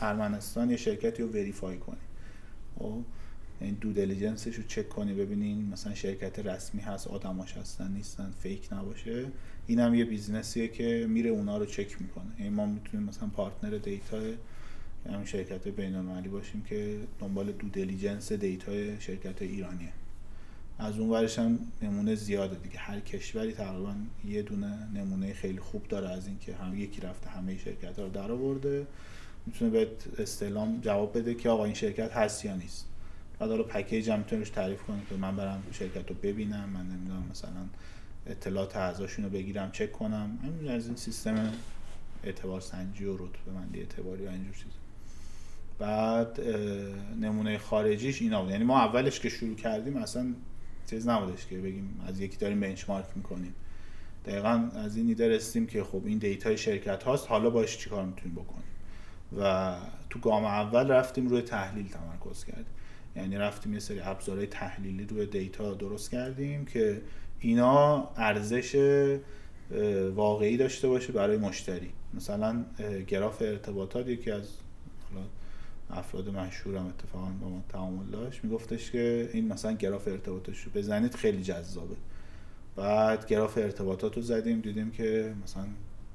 [0.00, 1.96] ارمنستان یه شرکتی رو verify کنی.
[3.60, 8.32] این due diligence ش رو چک کنی ببینین مثلا شرکت رسمی هست آدماش هستن نیستن
[8.42, 9.26] fake نباشه.
[9.66, 12.24] این هم یه business یه که میره اونا رو چک می‌کنه.
[12.38, 14.20] یعنی ما می‌تونیم مثلا partner data
[15.06, 19.92] همین شرکت بین المللی باشیم که دنبال due diligence data شرکت ایرانیه.
[20.78, 22.78] از اون ورش هم نمونه زیاده دیگه.
[22.78, 23.94] هر کشوری تقریبا
[24.24, 28.32] یه دونه نمونه خیلی خوب داره از اینکه هم یکی رفته همه شرکت رو در
[28.32, 28.86] آورده.
[29.46, 32.87] می‌تونه به استعلام جواب بده که آقا این شرکت هست یا نیست.
[33.38, 37.24] بعد حالا پکیج هم می‌تونه تعریف کنه که من برم شرکت رو ببینم من نمی‌دونم
[37.30, 37.66] مثلا
[38.26, 40.38] اطلاعات اعضاشون رو بگیرم چک کنم.
[40.42, 41.52] همین از این سیستم
[42.24, 44.72] اعتبار سنجی و رتبه بندی اعتباری و اینجور چیز
[45.78, 46.40] بعد
[47.20, 48.50] نمونه خارجیش اینا بود.
[48.50, 50.34] یعنی ما اولش که شروع کردیم اصلا
[50.90, 53.54] چیز نبودش که بگیم از یکی داریم benchmark می‌کنیم.
[54.26, 58.04] دقیقا از این ایده رسیدیم که خب این data ی شرکت هاست حالا باش چیکار
[58.04, 58.64] می‌تونیم بکنیم؟
[59.38, 59.76] و
[60.10, 62.64] تو گام اول رفتیم روی تحلیل تمرکز کردیم.
[63.18, 67.00] یعنی رفتیم یه سری ابزارهای تحلیلی روی data درست کردیم که
[67.40, 68.76] اینا ارزش
[70.14, 71.90] واقعی داشته باشه برای مشتری.
[72.14, 72.64] مثلا
[73.06, 74.48] گراف ارتباطات یکی از
[75.90, 81.14] افراد مشهورم اتفاقا با ما تعامل داشت میگفتش که این مثلا گراف ارتباطاتش رو بزنید
[81.14, 81.96] خیلی جذابه.
[82.76, 85.64] بعد گراف ارتباطات رو زدیم دیدیم که مثلا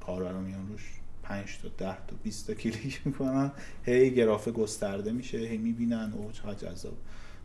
[0.06, 3.52] کاربرا میان روش 5 تا 10 تا 20 تا کلیک می‌کنن.
[3.84, 6.14] هی گراف گسترده میشه هی می‌بینن.
[6.18, 6.98] او چقدر جذاب.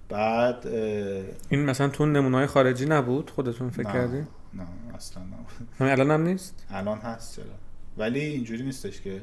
[0.09, 0.67] بعد
[1.49, 5.69] این مثلا تو نمونه خارجی نبود؟ خودتون فکر کردین نه اصلا نبود.
[5.93, 7.45] الان هم نیست؟ الان هست چرا؟
[7.99, 9.23] ولی اینجوری نیستش که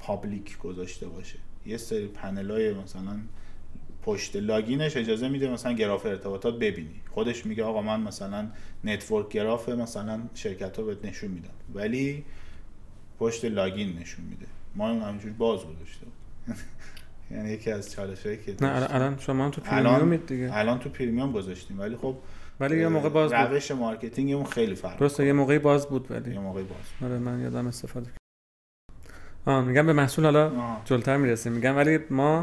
[0.00, 1.38] public گذاشته باشه.
[1.66, 3.20] یه سری پنل های مثلا
[4.02, 7.00] پشت login ش اجازه میده مثلا گراف ارتباطات ببینی.
[7.10, 8.48] خودش میگه آقا من مثلا
[8.84, 11.50] network graph مثلا شرکت ها بهت نشون میدن.
[11.74, 12.24] ولی
[13.20, 14.46] پشت login نشون میده.
[14.74, 16.06] ما همینجوری باز گذاشته
[17.30, 20.50] یعنی یکی از چالش هایی که نه الان شما تو premium دیگه.
[20.52, 22.16] الان تو premium گذاشتیم ولی خب
[22.60, 23.40] ولی یه موقع باز بود.
[23.40, 26.30] روش marketing اون خیلی فرق درسته یه موقعی باز بود ولی.
[26.34, 28.10] یه موقعی باز آره من یادم استفاده
[29.46, 30.52] آه میگم به محصول حالا
[30.84, 31.52] جلوتر می‌رسیم.
[31.52, 32.42] میگم ولی ما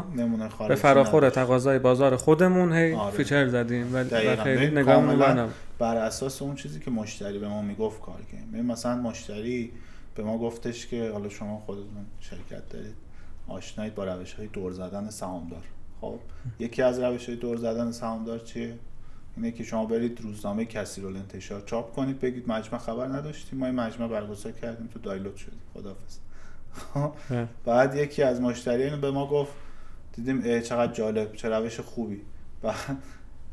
[0.68, 3.16] به فراخور تقاضای بازار خودمون هی آره.
[3.16, 8.20] feature زدیم ولی خیلی نگاهمون بر اساس اون چیزی که مشتری به ما می‌گفت کار
[8.32, 8.66] کردیم.
[8.66, 9.72] مثلا مشتری
[10.18, 12.94] به ما گفتش که حالا شما خودتون شرکت دارید.
[13.48, 15.62] آشنایید با روش های دور زدن سهامدار.
[16.00, 16.18] خب
[16.58, 18.78] یکی از روش های دور زدن سهامدار چیه؟
[19.36, 23.66] اینه که شما برید روزنامه کسی رو انتشار چاپ کنید بگید مجمع خبر نداشتیم ما
[23.66, 25.60] این مجمع برگزار کردیم تو دایلوت شدیم.
[25.74, 26.18] خدافظ
[27.64, 29.52] بعد یکی از مشتریان به ما گفت
[30.12, 32.20] دیدیم چقدر جالب چه روش خوبی.
[32.62, 32.96] بعد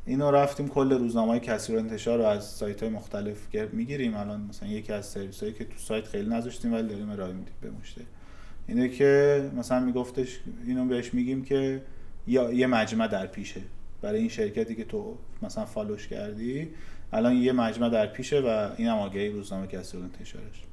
[0.05, 3.37] اینو رفتیم کل روزنامه کسی رو انتشار رو از سایت های مختلف
[3.73, 4.15] می‌گیریم.
[4.15, 7.53] الان مثلا یکی از سرویس هایی که تو سایت خیلی نذاشتیم ولی داریم ارائه میدیم
[7.61, 8.05] به مشتری
[8.67, 11.81] اینه که مثلا میگفتش اینو بهش میگیم که
[12.27, 13.61] یا یه مجمع در پیشه.
[14.01, 16.69] برای این شرکتی که تو مثلا فالوش کردی
[17.13, 20.63] الان یه مجمع در پیشه و این هم آگهی روزنامه کسی رو انتشارش.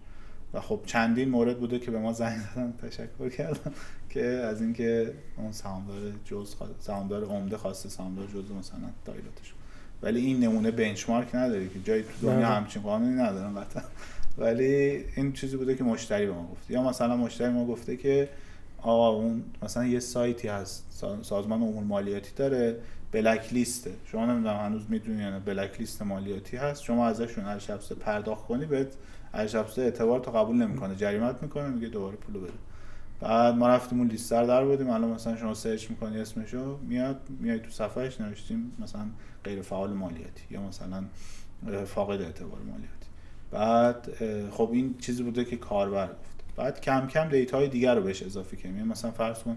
[0.54, 3.72] و خب چندین مورد بوده که به ما زنگ زدن تشکر کردم.
[4.12, 9.54] که از اینکه اون سهامدار جز سهامدار عمده خواسته سهامدار جز مثلا دایلاتش
[10.02, 12.46] ولی این نمونه بنچمارک نداره که جای تو دنیا.
[12.46, 13.82] همچین قانونی ندارن قطعا
[14.38, 16.70] ولی این چیزی بوده که مشتری به ما گفت.
[16.70, 18.28] یا مثلا مشتری ما گفته که
[18.82, 22.76] آقا اون مثلا یه سایتی هست سازمان امور مالیاتی داره
[23.12, 26.82] بلک لیسته شما نمی‌دونم هنوز می‌دونی یا بلک لیست مالیاتی هست.
[26.82, 28.88] شما ازشون هر شب پرداخت کنی بهت
[29.34, 30.96] ارشد اعتبار تو قبول نمی‌کنه.
[30.96, 32.52] جریمت می‌کنه میگه دوباره پولو بده.
[33.22, 34.90] بعد ما رفتیم اون لیست رو در بودیم.
[34.90, 39.06] الان مثلا شما سرچ می‌کنی اسمشو میاد میای تو صفحهش نوشتیم مثلا
[39.44, 41.04] غیر فعال مالیاتی یا مثلا
[41.86, 43.06] فاقد اعتبار مالیاتی.
[43.50, 44.08] بعد
[44.50, 46.56] خب این چیزی بوده که کاربر گفت.
[46.56, 49.56] بعد کم کم data های دیگر رو بهش اضافه کنیم یعنی مثلا فرض کن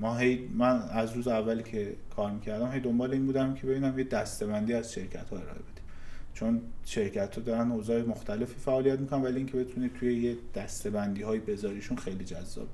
[0.00, 3.98] ما هی من از روز اولی که کار می‌کردم هی دنبال این بودم که ببینم
[3.98, 5.71] یه دسته‌بندی از شرکت ها ارائه
[6.34, 11.38] چون شرکت ها دارن اوضاع مختلفی فعالیت می‌کنن ولی اینکه بتونی توی یه دستبندی های
[11.38, 12.68] بذاریشون خیلی جذاب.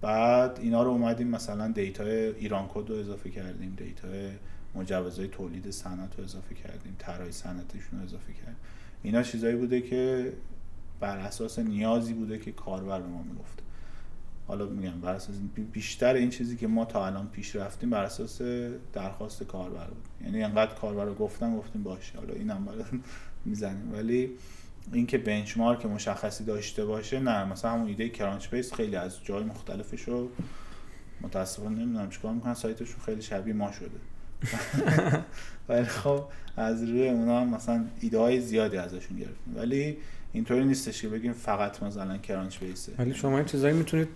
[0.00, 4.08] بعد اینا رو اومدیم مثلا data ایران کد رو اضافه کردیم data
[4.74, 8.56] مجوزهای تولید صنعت رو اضافه کردیم طراحی صنعتشون رو اضافه کردیم.
[9.02, 10.32] اینا چیزایی بوده که
[11.00, 13.62] بر اساس نیازی بوده که کاربر به ما می‌گفته.
[14.50, 15.34] حالا میگم بر اساس
[15.72, 18.42] بیشتر این چیزی که ما تا الان پیش رفتیم بر اساس
[18.92, 20.08] درخواست کاربر بود.
[20.24, 22.84] یعنی انقدر کاربر رو گفتم گفتیم باشه حالا اینم برای
[23.44, 23.92] می‌زنیم.
[23.92, 24.30] ولی
[24.92, 30.02] اینکه بنچمارک مشخصی داشته باشه نه مثلا همون ایده کرانچ بیس خیلی از جای مختلفش
[30.02, 30.30] رو
[31.20, 33.90] متاسفانه نمی‌دونم چیکار می‌کنن سایتشون خیلی شبیه ما شده.
[35.68, 36.24] ولی خب
[36.56, 39.56] از روی اونا هم مثلا ایده های زیادی ازشون گرفتیم.
[39.56, 39.96] ولی
[40.32, 44.08] اینطوری نیستش که بگیم فقط مثلا کرانچ بیسه ولی شما این چیزایی می‌تونید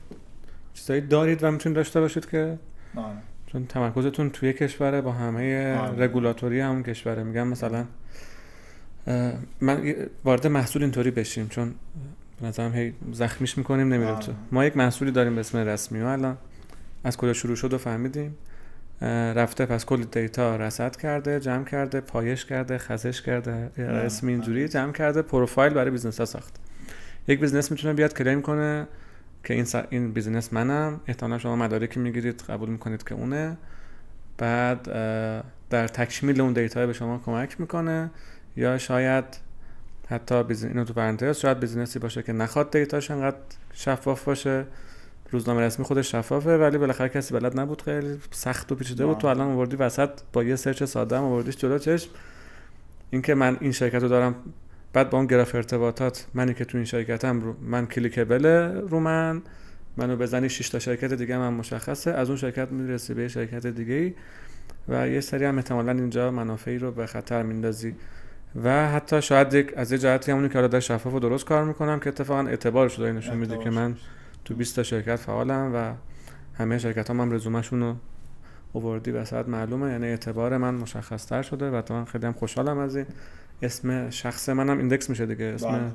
[0.74, 2.58] چیزایی دارید و می‌تونید داشته باشید که
[2.96, 3.12] آه.
[3.46, 7.22] چون تمرکزتون توی کشوره با همه رگولاتوری همون کشوره.
[7.22, 7.84] میگم مثلا
[9.60, 11.74] من وارد محصول اینطوری بشیم چون
[12.40, 14.32] به نظرم هی زخمیش می‌کنیم نمیرم تو.
[14.52, 16.36] ما یک محصولی داریم به اسم رسمی و الان
[17.04, 18.36] از کجا شروع شد و فهمیدیم.
[19.36, 24.92] رفته پس کل data رصد کرده جمع کرده پایش کرده خزش کرده اسم اینجوری جمع
[24.92, 26.56] کرده پروفایل برای business ها ساخت.
[27.28, 28.86] یک business می‌تونه بیاد claim کنه
[29.44, 33.56] که این, این business منم احتمالا شما مدارکی می‌گیرید قبول می‌کنید که اونه.
[34.38, 34.82] بعد
[35.70, 38.10] در تکمیل اون data به شما کمک می‌کنه.
[38.56, 39.24] یا شاید
[40.08, 40.68] حتی business...
[40.68, 43.36] اینو تو پرانتز شاید business ی باشه که نخواد data ش انقدر
[43.72, 44.64] شفاف باشه.
[45.30, 47.82] روزنامه رسمی خودش شفافه ولی بالاخره کسی بلد نبود.
[47.82, 49.18] خیلی سخت و پیچیده بود.
[49.18, 52.10] تو الان آوردی وسط با یه search ساده هم آوردیش جلو چشم.
[53.10, 54.34] اینکه من این شرکت رو دارم
[54.94, 58.46] بعد با اون گراف ارتباطات منی که تو این شرکتم رو من clickable
[58.88, 59.42] رو من
[59.96, 62.10] منو بزنی 6 تا شرکت دیگه من مشخصه.
[62.10, 64.14] از اون شرکت می‌رسی به شرکت دیگه ای
[64.88, 67.94] و یه سری هم احتمالا اینجا منافعی رو به خطر میندازی.
[68.64, 72.00] و حتی شاید یک از یه جهتی همونی که در شفاف و درست کار می‌کنم
[72.00, 73.96] که اتفاقا اعتبارش رو نشون میده که من
[74.44, 75.92] تو 20 تا شرکت فعالم و
[76.58, 77.96] همه شرکت هم, هم رزومشون رو
[78.72, 79.90] اووردی وسط معلومه.
[79.90, 83.06] یعنی اعتبار من مشخص تر شده و من خیلی هم خوشحالم از این.
[83.62, 85.90] اسم شخص منم ایندکس میشه دیگه اسم بله، بله.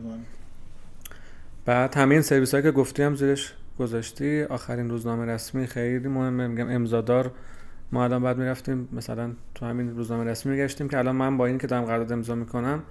[1.65, 6.48] بعد همه این سرویس هایی که گفتی هم زیرش گذاشتی آخرین روزنامه رسمی خیلی مهمه
[6.48, 7.32] میگم امضادار.
[7.91, 11.58] ما الان بعد می‌رفتیم مثلا تو همین روزنامه رسمی میگشتیم که الان من با این
[11.58, 12.84] که دارم قرارداد امضا می‌کنم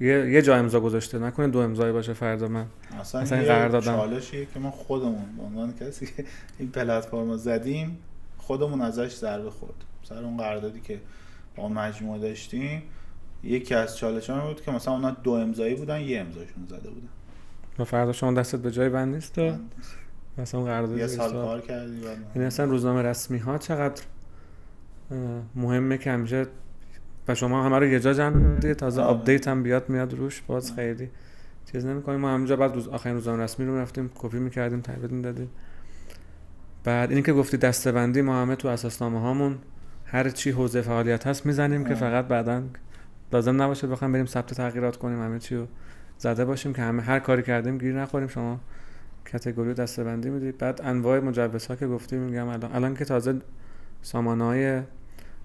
[0.00, 2.66] یه یه جا امضا گذاشته نکنه دو امضایی باشه فردا من.
[3.00, 3.96] اصلا, اصلا این قراردادم.
[3.96, 6.24] چالشیه که ما خودمون به عنوان کسی که
[6.58, 7.98] این پلتفرم زدیم
[8.38, 9.74] خودمون ازش ضربه خورد.
[10.02, 11.00] سر اون قراردادی که
[11.56, 12.82] با مجموعه داشتیم
[13.44, 17.08] یکی از چالش بود که مثلا اونا دو امضایی بودن یه امضاشون زده بودن.
[17.78, 19.38] و فردا شما دستت به جای بند نیست
[20.38, 22.00] مثلا اون قرارداد یه سال کار کردی
[22.34, 24.02] این اصلا روزنامه رسمی ها چقدر
[25.54, 26.46] مهمه که همیشه
[27.28, 31.10] و شما همه رو یه جا جمع تازه update هم بیاد میاد روش باز خیلی
[31.72, 32.20] چیز نمی‌کنیم.
[32.20, 35.50] ما همینجا بعد روز آخرین روزنامه رسمی رو رفتیم کپی می‌کردیم تحویل می‌دادیم.
[36.84, 39.58] بعد اینی که گفتی دسته‌بندی ما همه تو اساسنامه هامون
[40.04, 42.62] هر چی حوزه فعالیت هست می‌زنیم که فقط بعدا
[43.32, 45.66] لازم نباشه بخوام بریم ثبت تغییرات کنیم همه چی رو
[46.18, 48.28] زده باشیم که همه هر کاری کردیم گیر نخوریم.
[48.28, 48.60] شما
[49.32, 50.58] کاتگوری دستبندی می‌دید.
[50.58, 52.72] بعد انواع مجوزها که گفتیم میگم الان.
[52.74, 53.38] الان که تازه
[54.02, 54.82] سامانه های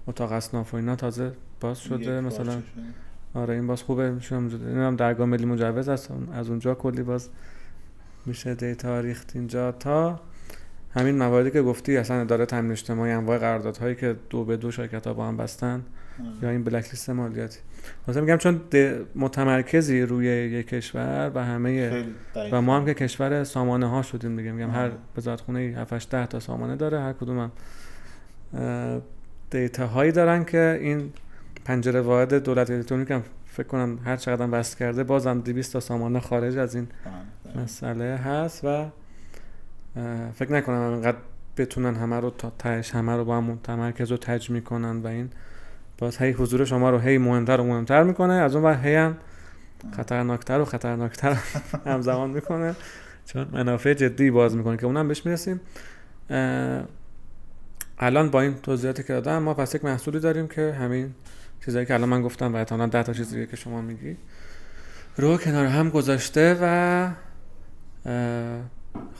[0.06, 2.20] اتاق اصناف و اینا تازه باز شده.
[2.20, 2.62] مثلا
[3.34, 4.10] آره این باز خوبه.
[4.10, 7.28] میشه این هم درگاه ملی مجوز هست از اونجا کلی باز
[8.26, 10.20] میشه دیتا ریخت اینجا تا
[10.90, 15.06] همین مواردی که گفتی اصلا اداره تامین اجتماعی انواع قراردادهایی که دو به دو شرکت
[15.06, 15.82] ها با هم بستن
[16.42, 17.58] یا این بلک لیست مالیاتی.
[18.08, 18.60] مثلا میگم چون
[19.14, 22.04] متمرکزی روی یک کشور و همه
[22.52, 24.52] و ما هم که کشور سامانه ها شدیم دیگه.
[24.52, 29.02] میگم هر وزارت خونه 7 10 تا سامانه داره هر کدوم هم
[29.50, 31.12] دیتا هایی دارن که این
[31.64, 36.20] پنجره واحد دولت الکترونیک هم فکر کنم هر چقدر بست کرده بازم 200 تا سامانه
[36.20, 36.88] خارج از این
[37.56, 38.86] مسئله هست و
[40.34, 41.16] فکر نکنم اینقدر
[41.56, 45.30] بتونن همه رو تا تهش همه رو با هم تمرکز رو تج می‌کنن و این.
[45.98, 48.32] باز هی حضور شما رو هی مهمتر و مهمتر می‌کنه.
[48.32, 49.16] از اون وقت هی هم
[49.96, 51.36] خطرناکتر و خطرناکتر
[51.86, 52.74] همزمان می‌کنه.
[53.26, 55.60] چون منافع جدی باز می‌کنه که اونم بهش می‌رسیم.
[57.98, 61.14] الان با این توضیحاتی که دادم ما پس یک محصولی داریم که همین
[61.64, 64.16] چیزایی که الان من گفتم و احتمالاً ده تا چیزی که شما میگی
[65.16, 67.10] رو کنار هم گذاشته و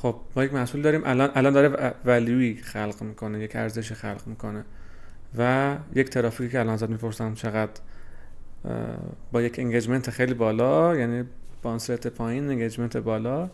[0.03, 4.65] خب ما یک محصول داریم الان الان داره ولیوی خلق می‌کنه یک ارزش خلق می‌کنه
[5.39, 7.81] و یک ترافیکی که الان ازت می‌پرسم چقدر
[9.33, 11.25] با یک engagement خیلی بالا یعنی
[11.63, 13.51] bounce rate پایین engagement بالا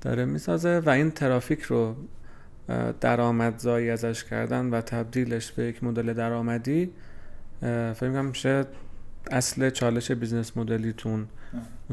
[0.00, 1.94] داره می‌سازه و این ترافیک رو
[3.00, 6.90] درآمدزایی ازش کردن و تبدیلش به یک مدل درآمدی
[7.60, 8.64] فکر می‌کنم میشه
[9.30, 11.26] اصل چالش business model یتون.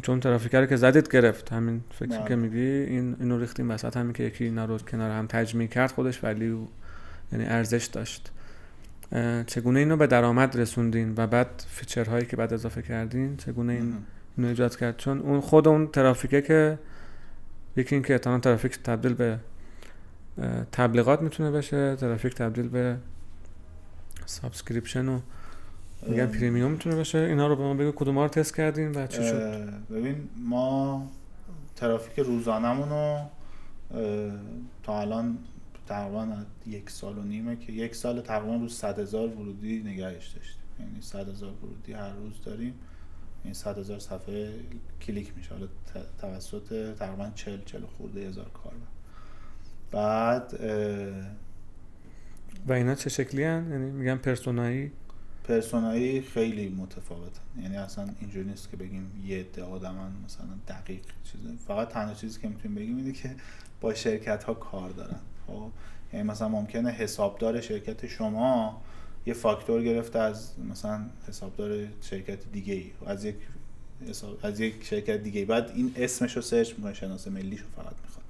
[0.02, 1.54] چون ترافیک رو که زدید گرفت.
[1.54, 2.36] همین فکر که بله.
[2.36, 3.98] میگی این اینو ریختیم وسط.
[3.98, 6.68] همین که یکی اینا رو کنار هم تجمیع کرد خودش ولی
[7.32, 8.32] یعنی ارزش داشت.
[9.48, 13.94] چگونه اینو به درآمد رسوندین و بعد feature هایی که بعد اضافه کردین چگونه این
[14.38, 16.80] اینو ایجاد کرد؟ چون اون خود اون ترافیکه که
[17.76, 19.40] یکی این که احتمال ترافیک تبدیل به
[20.72, 22.98] تبلیغات می‌تونه بشه ترافیک تبدیل به
[24.26, 25.20] subscription و
[26.10, 27.92] میگن پریمیوم می‌تونه بشه اینا رو به ما بگو.
[27.92, 31.08] کدوم رو تست کردیم و چی شد؟ ببین ما
[31.76, 33.20] ترافیک روزانمون رو
[34.84, 35.38] تا الان
[35.88, 36.28] تقریبا
[36.68, 40.64] یک سال و نیمه که یک سال تقریبا روز صد هزار ورودی نگهش داشتیم.
[40.80, 42.74] یعنی صد هزار ورودی هر روز داریم.
[43.44, 44.54] این صد هزار صفحه
[45.02, 45.54] کلیک میشه.
[45.54, 45.68] حالا
[46.22, 48.74] توسط تقریبا چل چل خورده هزار کار
[49.92, 50.54] بعد
[52.68, 54.92] و اینا چه شکلی هن؟ یعنی میگن پرسونایی؟
[55.48, 57.42] پرسونایی خیلی متفاوتن.
[57.62, 62.42] یعنی اصلا اینجوری نیست که بگیم یه عده آدمن مثلا دقیق چیزی فقط تنها چیزی
[62.42, 63.36] که می‌تونیم بگیم اینه که
[63.82, 65.20] با شرکت ها کار دارن.
[65.48, 65.70] خب؟
[66.14, 68.82] یعنی مثلا ممکنه حسابدار شرکت شما
[69.26, 73.36] یه فاکتور گرفته از مثلا حسابدار شرکت دیگه ای از یک
[74.44, 75.46] از یک شرکت دیگه ای.
[75.46, 78.26] بعد این اسمش رو سرچ می‌کنه شناسه ملیش رو فقط می‌خواد.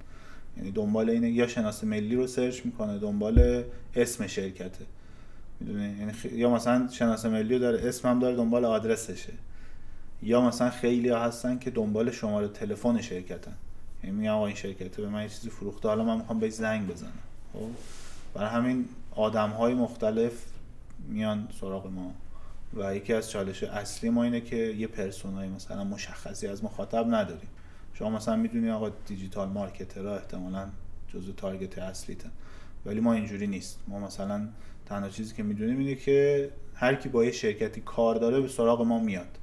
[0.58, 3.64] یعنی دنبال اینه یا شناسه ملی رو سرچ می‌کنه دنبال
[3.96, 4.86] اسم شرکته.
[5.60, 9.34] می‌دونی؟ یعنی یا مثلا شناسه ملی داره اسمم داره دنبال آدرسشه.
[10.24, 13.54] یا مثلا خیلی هستن که دنبال شماره تلفن شرکتن.
[14.04, 15.88] یعنی میگم آقا این شرکته به من یه چیزی فروخته.
[15.88, 17.12] حالا من می‌خوام بهش زنگ بزنم.
[17.54, 17.70] خب؟
[18.34, 20.32] برای همین آدم های مختلف
[21.10, 22.14] میان سراغ ما.
[22.74, 27.50] و یکی از چالش اصلی ما اینه که یه پرسونای مثلا مشخصی از مخاطب نداریم.
[27.94, 30.68] شما مثلا می‌دونی آقا digital marketer ها احتمالا
[31.14, 32.32] جزو target اصلیتن.
[32.86, 33.80] ولی ما اینجوری نیست.
[33.88, 34.48] ما مثلا
[34.90, 38.82] تنها چیزی که می‌دونیم اینه که هر کی با یه شرکتی کار داره به سراغ
[38.82, 39.38] ما میاد.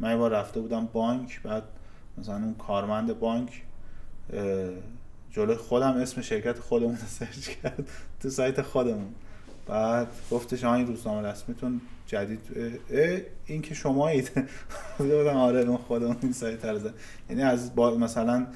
[0.00, 1.62] من یه بار رفته بودم بانک بعد
[2.18, 3.62] مثلا اون کارمند بانک
[5.30, 7.88] جلوی خودم اسم شرکت خودمون رو search کرد
[8.20, 9.14] تو سایت خودمون.
[9.66, 12.40] بعد گفتش این روزنامه رسمیتون جدید.
[13.46, 14.30] این که شما اید
[14.98, 16.64] بودم آره اون خودمون این سایت
[17.30, 18.46] یعنی از با مثلا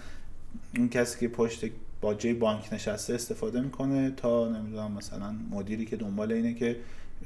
[0.72, 1.64] این کسی که پشت
[2.00, 6.76] با جای بانک نشسته استفاده می‌کنه تا نمی‌دونم مثلا مدیری که دنبال اینه که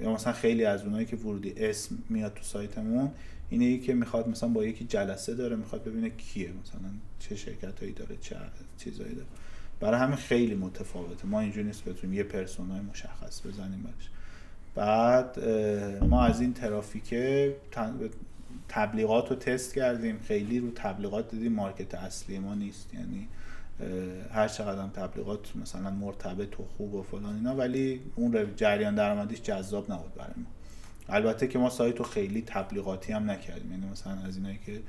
[0.01, 3.11] یا مثلا خیلی از اونایی که ورودی اسم میاد تو سایتمون
[3.51, 7.81] اینه ای که می‌خواد مثلا با یکی جلسه داره می‌خواد ببینه کیه مثلا چه شرکت
[7.81, 8.37] هایی داره چه
[8.79, 9.29] چیزایی داره.
[9.81, 11.27] برای همه خیلی متفاوته.
[11.27, 14.11] ما اینجوری نیست بتونیم یه پرسونای مشخص بزنیم برش
[14.75, 15.45] بعد
[16.05, 17.15] ما از این ترافیک
[18.69, 20.19] تبلیغات رو تست کردیم.
[20.19, 22.95] خیلی رو تبلیغات دیدیم مارکت اصلی ما نیست.
[22.95, 23.29] یعنی
[24.33, 29.93] هر چقدر تبلیغات مثلا مرتبط و خوب و فلان اینا ولی اون جریان درآمدیش جذاب
[29.93, 30.51] نبود برای ما.
[31.09, 33.73] البته که ما سایت رو خیلی تبلیغاتی هم نکردیم.
[33.73, 34.81] یعنی مثلا از اینایی که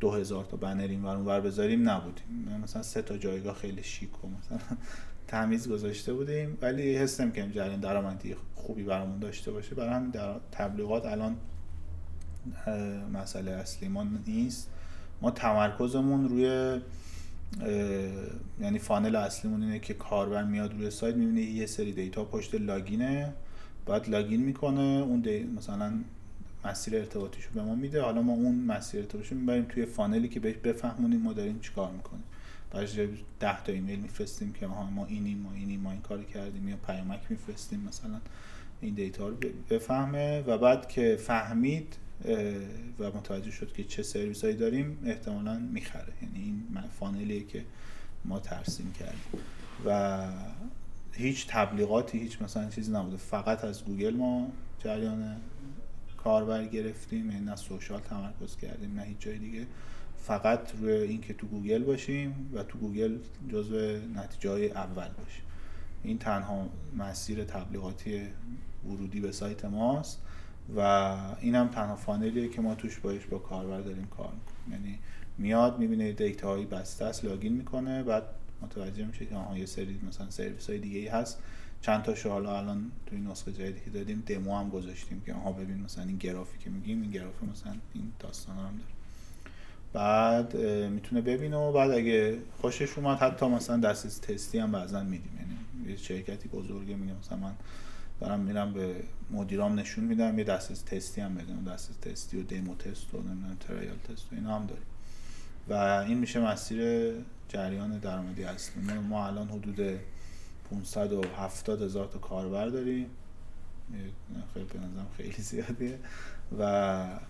[0.00, 2.60] دو هزار تا بنر این ور بذاریم نبودیم.
[2.62, 4.58] مثلا سه تا جایگاه خیلی شیک و مثلا
[5.28, 9.74] تمیز گذاشته بودیم ولی حس که جریان درآمدی خوبی برامون داشته باشه.
[9.74, 11.36] برای همین در تبلیغات الان
[13.12, 14.70] مسئله اصلی ما نیست.
[15.22, 16.80] ما تمرکزمون روی
[18.60, 23.19] یعنی funnel اصلیمون اینه که کاربر میاد روی سایت می‌بینه یه سری data پشت login
[23.19, 23.32] ه
[23.86, 25.92] بعد login می‌کنه اون دی مثلا
[26.64, 28.02] مسیر ارتباطیشو به ما میده.
[28.02, 31.90] حالا ما اون مسیر ارتباطیشو می‌بریم توی funnel ی که بهش بفهمونیم ما داریم چیکار
[31.90, 32.24] می‌کنیم.
[32.70, 32.88] بعد
[33.40, 37.20] 10 تا ایمیل میفرستیم که ما اینیم ما اینیم ما این کار کردیم یا پیامک
[37.30, 38.20] میفرستیم مثلا
[38.80, 39.36] این data رو
[39.70, 40.40] بفهمه.
[40.40, 41.96] و بعد که فهمید
[42.98, 46.12] و متوجه شد که چه سرویس هایی داریم احتمالا می‌خره.
[46.22, 46.64] یعنی این
[47.00, 47.64] funnel یه که
[48.24, 49.42] ما ترسیم کردیم.
[49.86, 50.28] و
[51.12, 53.16] هیچ تبلیغاتی هیچ مثلا چیزی نبوده.
[53.16, 54.52] فقط از گوگل ما
[54.84, 55.36] جریان
[56.16, 57.30] کاربر گرفتیم.
[57.30, 59.66] یعنی نه social تمرکز کردیم نه هیچ جای دیگه.
[60.18, 63.76] فقط روی اینکه تو گوگل باشیم و تو گوگل جزو
[64.14, 65.42] نتیجه های اول باشیم.
[66.02, 68.22] این تنها مسیر تبلیغاتی
[68.86, 70.22] ورودی به سایت ماست.
[70.76, 70.80] و
[71.40, 74.84] این هم تنها funnel یه که ما توش باهاش با کاربر داریم کار می‌کنیم.
[74.86, 74.98] یعنی
[75.38, 78.22] میاد می‌بینه data هایی بسته است login می‌کنه بعد
[78.62, 81.38] متوجه میشه که آها یه سری مثلا سرویس های دیگه ای هست.
[81.80, 85.80] چند تا حالا الان توی نسخه جدیدی که دادیم دمو هم گذاشتیم که آها ببین
[85.80, 88.90] مثلا این گرافی که میگیم این گراف مثلا این داستان هم داره.
[89.92, 90.56] بعد
[90.90, 95.32] می‌تونه ببینه و بعد اگه خوشش اومد حتی مثلا دسترسی تستی هم بعضا میدیم.
[95.40, 97.52] یعنی یه شرکتی بزرگه میگه مثلا من
[98.20, 98.96] دارم میرم به
[99.30, 103.56] مدیرام نشون میدم یه دسترسی تستی هم بدم دسترسی تستی و دیمو تست و نمی‌دونم
[103.60, 104.86] ترایل تست و اینا هم داریم.
[105.68, 105.72] و
[106.08, 107.12] این میشه مسیر
[107.48, 108.82] جریان درآمدی اصلی.
[108.82, 110.00] ما الان حدود
[110.70, 113.06] 570 هزار تا کاربر داریم.
[114.54, 114.78] خیلی به
[115.16, 115.98] خیلی زیادیه.
[116.58, 117.20] و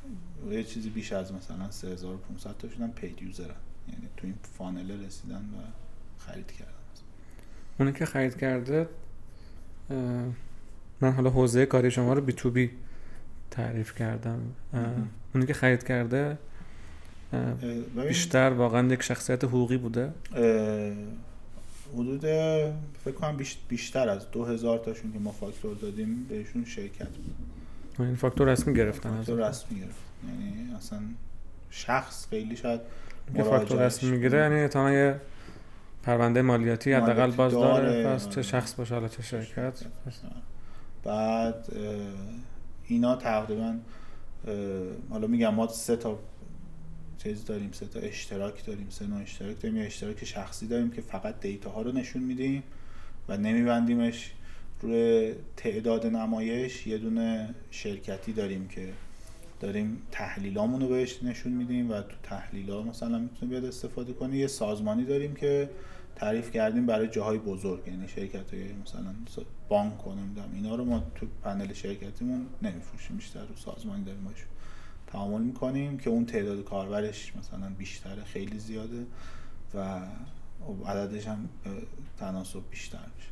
[0.50, 3.54] یه چیزی بیش از مثلا 3500 تا شدن پید یوزرن
[3.88, 5.62] یعنی تو این فانله رسیدن و
[6.18, 6.72] خرید کردن.
[7.78, 8.88] اونی که خرید کرده
[11.00, 12.70] من حالا حوزه کاری شما رو بی تو بی
[13.50, 14.40] تعریف کردم.
[15.34, 16.38] اونی که خرید کرده
[18.08, 20.12] بیشتر واقعا یک شخصیت حقوقی بوده.
[21.94, 22.20] حدود
[23.04, 23.36] فکر کنم
[23.68, 27.34] بیشتر از دو هزار تاشون که ما فاکتور دادیم بهشون شرکت بود.
[27.98, 30.98] این فاکتور رسمی گرفتن فاکتور رسمی گرفت یعنی اصلا
[31.70, 32.80] شخص خیلی شاید
[33.36, 35.20] فاکتور رسمی می‌گیره یعنی تا یه
[36.02, 39.84] پرونده مالیاتی حداقل باز داره پس چه شخص باشه حالا چه شرکت
[41.08, 41.72] بعد
[42.86, 43.78] اینا تقریبا
[45.10, 46.18] حالا میگم ما سه تا
[47.18, 49.76] چیز داریم سه تا اشتراک داریم سه نوع اشتراک داریم.
[49.76, 52.62] یه اشتراک شخصی داریم که فقط دیتا ها رو نشون میدیم
[53.28, 54.32] و نمیبندیمش
[54.80, 56.86] روی تعداد نمایش.
[56.86, 58.88] یه دونه شرکتی داریم که
[59.60, 64.46] داریم تحلیلامون رو بهش نشون میدیم و تو تحلیلا مثلا می‌تونه بیاد استفاده کنی یه
[64.46, 65.70] سازمانی داریم که
[66.18, 69.14] تعریف کردیم برای جاهای بزرگ یعنی شرکت های مثلا
[69.68, 74.46] بانک و نمی‌دونم اینا رو ما تو پنل شرکتیمون نمیفروشیم بیشتر رو سازمانی داریم باشیم
[75.06, 79.06] تعامل می‌کنیم که اون تعداد کاربرش مثلا بیشتره خیلی زیاده
[79.74, 80.00] و
[80.86, 81.48] عددش هم
[82.18, 83.28] تناسب بیشتر میشه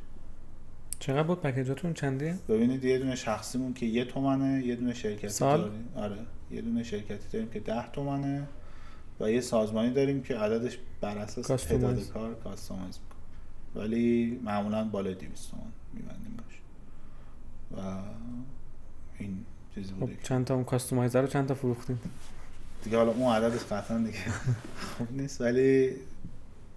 [0.98, 5.60] چقدر بود پکیجاتون چندیه؟ ببینید یه دونه شخصیمون که یه تومنه یه دونه شرکتی سال؟
[5.60, 6.18] داریم آره
[6.50, 8.48] یه دونه شرکتی داریم که ده تومنه
[9.20, 12.98] و یه سازمانی داریم که عددش بر اساس تعداد کار کاستومایز
[13.74, 15.62] ولی معمولا بالای 200 تومن
[15.92, 16.60] میبندیم باش.
[17.82, 17.98] و
[19.18, 19.44] این
[19.74, 22.00] چیزی بوده خب چند تا اون کاستومایزر رو چند تا فروختیم
[22.84, 24.18] دیگه حالا اون عددش قطعا دیگه
[24.96, 25.40] خوب نیست.
[25.40, 25.92] ولی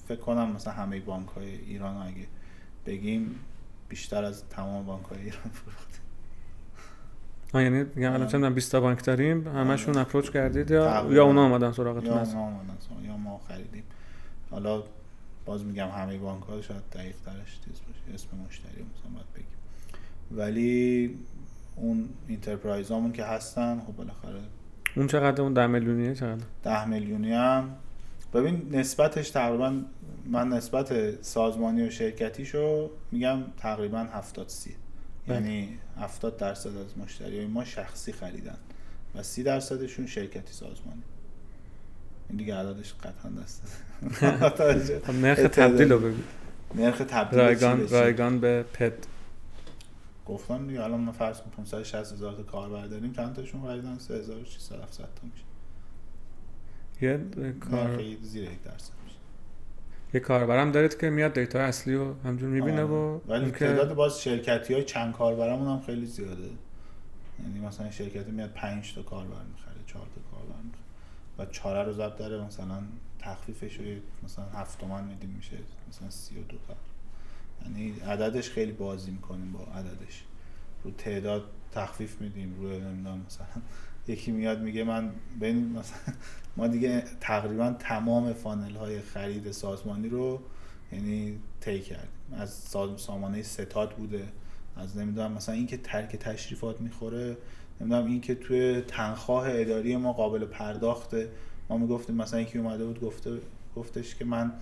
[0.07, 2.27] فکر کنم مثلا همه بانک های ایران اگه
[2.85, 3.35] بگیم
[3.89, 5.88] بیشتر از تمام بانک های ایران فروختیم
[7.53, 11.43] آه یعنی میگم الان چند 20 تا بانک داریم همشون اپروچ کردید یا یا اونا
[11.45, 13.83] اومدن سراغتون؟ یا اونا اومدن یا ما خریدیم.
[14.51, 14.83] حالا
[15.45, 19.57] باز میگم همه بانک ها شاید دقیق ترش چیز باشه اسم مشتری مثلا باید بگیم.
[20.31, 21.17] ولی
[21.75, 24.41] اون انترپرایز همون که هستن خب بالاخره
[24.95, 27.69] اون چقدر؟ اون 10 میلیونیه چقدر؟ 10 میلیونی هم.
[28.33, 29.81] ببین نسبتش تقریبا
[30.25, 34.75] من نسبت سازمانی و شرکتیشو میگم تقریبا 70 30
[35.27, 38.57] یعنی 70 درصد از مشتری ما شخصی خریدن
[39.15, 41.03] و 30 درصدشون شرکتی سازمانی.
[42.29, 43.61] این دیگه عددش قطعا دست
[45.05, 46.21] خب نرخ تبدیل رو بگو.
[46.75, 48.93] نرخ تبدیل رایگان رایگان به پد
[50.25, 54.75] گفتم دیگه الان ما فرض کنیم 560 هزار تا کاربر داریم چند تاشون خریدن؟ 3600
[54.81, 55.43] 700 تا میشه.
[57.01, 58.91] یه کار زیر یک درصد.
[58.91, 58.98] میشه
[60.13, 63.21] یه کاربرم دارید که میاد دیتا اصلی رو همجور می‌بینه و آره.
[63.27, 66.49] ولی تعداد باز شرکتی های چند کاربرمون هم خیلی زیاده.
[67.43, 70.83] یعنی مثلا شرکتی میاد 5 تا کاربر می‌خره 4 تا کاربر می‌خره
[71.37, 72.83] و چهاره رو ضبط داره مثلا
[73.19, 73.85] تخفیفش رو
[74.23, 75.57] مثلا 7 تومن میدیم میشه
[75.89, 76.75] مثلا 32 تا.
[77.65, 80.23] یعنی عددش خیلی بازی می‌کنیم با عددش.
[80.83, 83.47] رو تعداد تخفیف میدیم روی نمی‌دونم مثلا
[84.07, 86.13] یکی میاد میگه من بین مثلا
[86.57, 90.39] ما دیگه تقریبا تمام فانل های خرید سازمانی رو
[90.91, 92.09] یعنی طی کردیم.
[92.31, 92.49] از
[92.97, 94.23] سامانه ستاد بوده
[94.77, 97.37] از نمی‌دونم مثلا اینکه ترک تشریفات می‌خوره
[97.81, 101.29] نمی‌دونم اینکه توی تنخواه اداری ما قابل پرداخته.
[101.69, 103.37] ما می‌گفتیم مثلا یکی اومده بود گفته
[103.75, 104.53] گفتش که من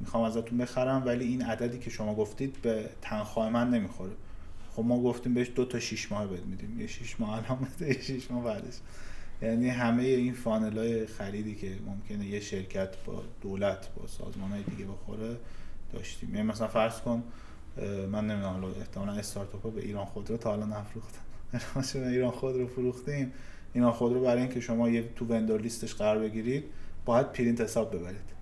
[0.00, 4.12] می‌خوام ازتون بخرم ولی این عددی که شما گفتید به تنخواه من نمی‌خوره.
[4.76, 6.80] خب ما گفتیم بهش دو تا شیش ماه بد میدیم.
[6.80, 8.74] یه شیش ماه الان یه شیش ماه بعدش.
[9.42, 14.62] یعنی همه این فانل های خریدی که ممکنه یه شرکت با دولت با سازمان های
[14.62, 15.36] دیگه بخوره
[15.92, 16.34] داشتیم.
[16.34, 17.22] یعنی مثلا فرض کن
[18.10, 21.20] من نمی‌دونم حالا احتمالا استارتاپ ها به ایران خودرو تا حالا نفروختن.
[22.10, 23.32] ایران خودرو فروختیم.
[23.72, 26.64] ایران خودرو برای اینکه شما یه تو vendor list ش قرار بگیرید
[27.04, 28.34] باید پرینت حساب ببرید.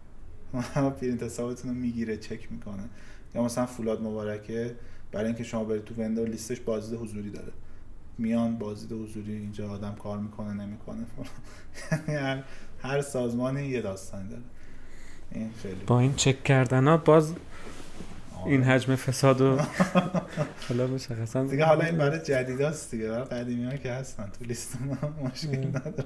[1.00, 2.88] پرینت حسابتون رو می‌گیره چک می‌کنه.
[3.34, 4.76] یا مثلا فولاد مبارکه
[5.12, 7.52] برای اینکه شما برید تو vendor list ش بازدید حضوری داره.
[8.18, 11.04] میان بازدید حضوری اینجا آدم کار می‌کنه نمی‌کنه.
[12.08, 12.42] یعنی
[12.82, 14.42] هر سازمانی یه داستانی داره.
[15.32, 17.32] این خیلی با این چک کردن ها باز
[18.46, 19.58] این حجم فساد و
[20.68, 23.08] حالا مشخصا دیگه حالا این برای جدیداست دیگه.
[23.08, 26.04] برای قدیمی ها که هستن تو لیست ما مشکل نداره.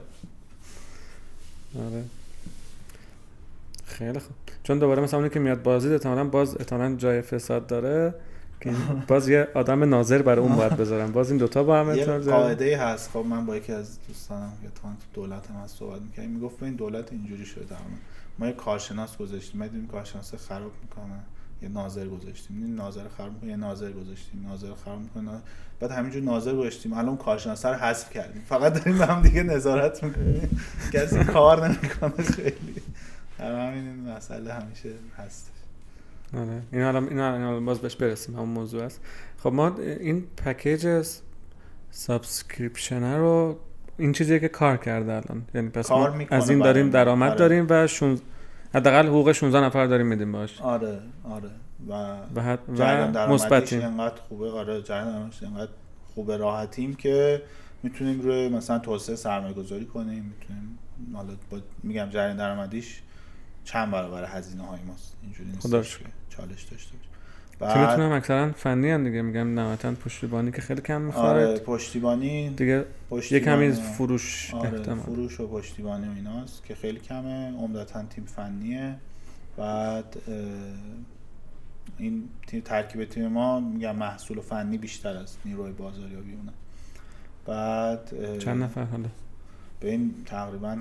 [1.79, 2.05] آره.
[3.85, 4.37] خیلی خوب.
[4.63, 8.15] چون دوباره مثلا اونی که میاد بازی احتمالاً باز احتمالاً جای فساد داره.
[9.09, 11.13] باز یه آدم ناظر برای اون باید بذارم.
[11.13, 13.11] باز این دوتا با هم یه قاعده هست.
[13.11, 16.31] خب من با یکی از دوستانم که تو دولت هم هست صحبت می‌کردیم.
[16.31, 17.77] می‌گفت این دولت اینجوری شده
[18.39, 19.61] ما یه کارشناس گذاشتیم.
[19.61, 21.21] ما دیدیم کارشناس خراب می‌کنه.
[21.63, 22.57] یه ناظر گذاشتیم.
[22.63, 24.47] این ناظر خراب می‌کنه یه ناظر گذاشتیم.
[24.49, 25.31] ناظر خراب می‌کنه.
[25.81, 26.93] بعد همینجور ناظر گذاشتیم.
[26.93, 28.43] الان کارشناس رو حذف کردیم.
[28.49, 30.61] فقط داریم به هم دیگه نظارت می‌کنیم.
[30.93, 32.83] کسی کار نمی‌کنه خیلی.
[33.39, 35.51] در همین مسئله همیشه هست.
[36.35, 36.63] آره.
[36.73, 38.35] این حالا این حالا باز بهش برسیم.
[38.35, 39.01] همون موضوع است.
[39.39, 41.07] خب ما این package
[41.91, 43.59] subscription رو
[43.99, 45.43] این چیزیه که کار کرده الان.
[45.55, 46.91] یعنی پس کار ما از این داریم.
[46.91, 47.39] درآمد آره.
[47.39, 48.19] داریم و شون...
[48.75, 50.61] حداقل حقوق 16 نفر داریم میدیم باش.
[50.61, 51.51] آره آره.
[51.89, 52.57] و و.
[52.75, 53.83] جریان و مثبتیم.
[53.83, 54.51] انقدر خوبه.
[54.51, 54.83] آره
[55.43, 55.71] انقدر
[56.15, 56.37] خوبه.
[56.37, 57.43] راحتیم که
[57.83, 60.25] می‌تونیم روی مثلا توسعه سرمایه گذاری کنیم.
[60.25, 60.79] می‌تونیم
[61.15, 63.03] حالا با میگم جریان درآمدیش
[63.67, 65.99] چند برابر هزینه های ماست؟ اینجوری نیست.
[65.99, 67.09] که چالش داشته باشه
[67.59, 69.23] بعد می‌تونم اکثرا فنی هم دیگه.
[69.23, 71.27] میگم نهایتا پشتیبانی که خیلی کم می‌خوره.
[71.27, 74.99] آره پشتیبانی دیگه یه پشتیبانی کمی فروش آره احتمال.
[74.99, 77.57] فروش و پشتیبانی و ایناست که خیلی کمه.
[77.59, 78.97] عمدتا تیم فنیه.
[79.57, 80.17] بعد
[81.99, 86.53] این تیم ترکیب تیم ما میگم محصول فنی بیشتر از نیروی بازاریابی اونه.
[87.47, 89.09] بعد چند نفر حالا؟
[89.81, 90.79] به این تقریبا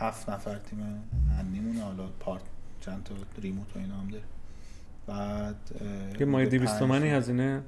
[0.00, 1.02] هفت نفر تیم
[1.36, 2.42] فنیمونه حالا پارت
[2.80, 4.24] چند تا ریموت و اینا هم داره
[5.06, 5.56] بعد
[6.20, 7.62] یه مایه حدود 200 پنج تومنی هزینه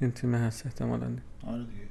[0.00, 1.16] این تیم هست احتمالاً.
[1.46, 1.88] آره دیگه.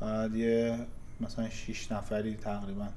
[0.00, 0.78] بعد یه
[1.20, 2.88] مثلا 6 نفری تقریبا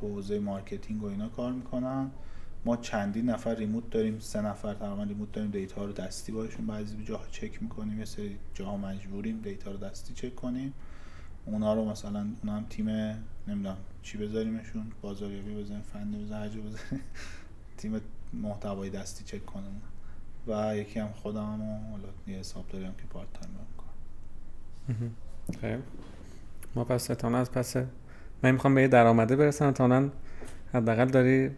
[0.00, 2.10] تو حوزه marketing و اینا کار می‌کنن.
[2.64, 7.04] ما چندین نفر remote داریم سه نفر تقریبا remote داریم data رو دستی باهاشون بعضی
[7.04, 10.74] جاها چک می‌کنیم یه سری جاها مجبوریم data رو دستی چک کنیم.
[11.46, 12.88] اونا رو مثلا اونا هم تیم
[13.48, 17.02] نمی‌دونم چی بذاریمشون؟ بازاریابی بزنیم فنی بزنیم هر جا بزنیم.
[17.76, 18.00] تیم
[18.32, 19.82] محتوای دستی چک کنیم
[20.46, 25.14] و یکی هم خودم و حالا یه حساب داریم که part time می‌کنم.
[25.60, 25.82] خیلی.
[26.74, 27.76] ما پس احتمالاً از پس
[28.42, 29.66] من می‌خوام به یه درآمده برسم.
[29.66, 30.10] احتمالاً
[30.74, 31.50] حداقل داری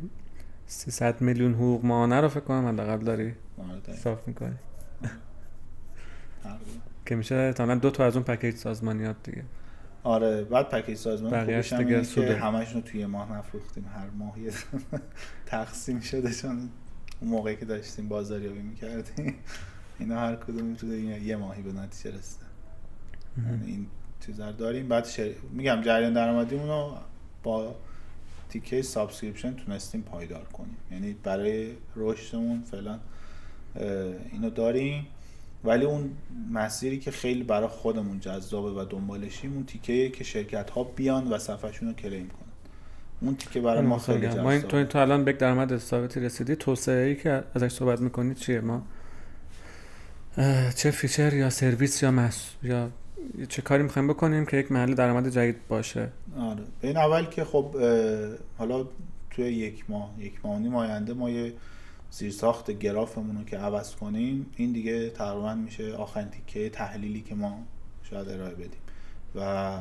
[0.66, 2.68] 300 میلیون حقوق ماهانه رو فکر کنم.
[2.68, 3.97] حداقل داری آره.
[3.97, 4.57] صاف می‌کنی.
[7.07, 9.45] که میشه احتمالاً دو تا از اون package سازمانیات دیگه.
[10.05, 12.34] آره بعد package سازمان خوبش هم اینه که.
[12.34, 13.84] همشون رو توی یه ماه نفروختیم.
[13.94, 14.50] هر ماه یه
[15.46, 16.68] تقسیم شده چون
[17.20, 19.34] اون موقعی که داشتیم بازاریابی می‌کردیم.
[19.98, 22.46] اینا هر کدوم تو یه ماهی به نتیجه رسیدن.
[23.46, 23.86] یعنی این
[24.26, 24.88] چیزا رو داریم.
[24.88, 25.30] بعد شر...
[25.53, 26.96] میگم جریان درآمدیمون رو
[27.42, 27.74] با
[28.48, 30.76] تیکه subscription تونستیم پایدار کنیم.
[30.90, 32.98] یعنی برای رشدمون فعلا
[34.32, 35.07] اینو داریم.
[35.65, 36.11] ولی اون
[36.51, 41.39] مسیری که خیلی برای خودمون جذابه و دنبالشیم اون تیکه که شرکت ها بیان و
[41.39, 42.49] صفحهشون رو claim کنن.
[43.21, 46.21] اون تیکه برای ما خیلی ما این تو, جذابه تو الان به یک درآمد ثابتی
[46.21, 46.57] رسیدی.
[46.57, 48.83] توسعه ای که ازش صحبت می‌کنی چیه؟ ما
[50.77, 52.91] چه feature یا سرویس یا محصول یا
[53.49, 56.09] چه کاری می‌خوایم بکنیم که یک محل درآمد جدید باشه؟
[56.39, 56.63] آره.
[56.81, 57.77] به این اول که خب
[58.59, 58.87] حالا
[59.31, 61.53] توی یک ماه یک ماه نیم آینده ما یه
[62.13, 67.59] زیرساخت گرافمون رو که عوض کنیم این دیگه تقریبا میشه آخرین تیکه تحلیلی که ما
[68.03, 68.81] شاید ارائه بدیم.
[69.35, 69.79] و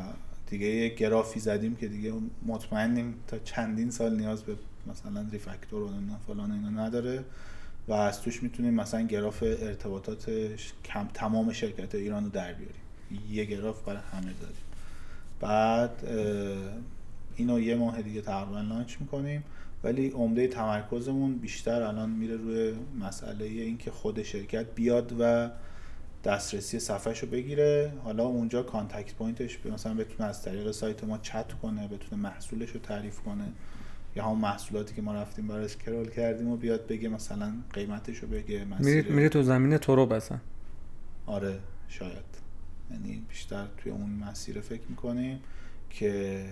[0.49, 2.13] دیگه یه گرافی زدیم که دیگه
[2.45, 4.55] مطمئنیم تا چندین سال نیاز به
[4.87, 5.89] مثلا ریفکتور و
[6.27, 7.23] فلان اینا نداره
[7.87, 10.31] و از توش می‌تونیم مثلا گراف ارتباطات
[10.85, 12.81] کم تمام شرکت ایران رو در بیاریم.
[13.31, 14.65] یه گراف برای همه داریم.
[15.39, 16.07] بعد
[17.35, 19.43] اینو یه ماه دیگه تقریبا لانچ می‌کنیم.
[19.83, 25.51] ولی عمده تمرکزمون بیشتر الان میره روی مسئله اینکه خود شرکت بیاد و
[26.23, 27.93] دسترسی صفحهش رو بگیره.
[28.03, 32.69] حالا اونجا contact point ش مثلا بتونه از طریق سایت ما چت کنه بتونه محصولش
[32.69, 33.45] رو تعریف کنه.
[34.15, 38.27] یا همون محصولاتی که ما رفتیم براش crawl کردیم و بیاد بگه مثلا قیمتش رو
[38.27, 40.41] بگه میری, مسیر میری تو زمین B2B هستن
[41.25, 42.31] آره شاید.
[42.91, 45.39] یعنی بیشتر توی اون مسیر فکر می‌کنیم
[45.89, 46.45] که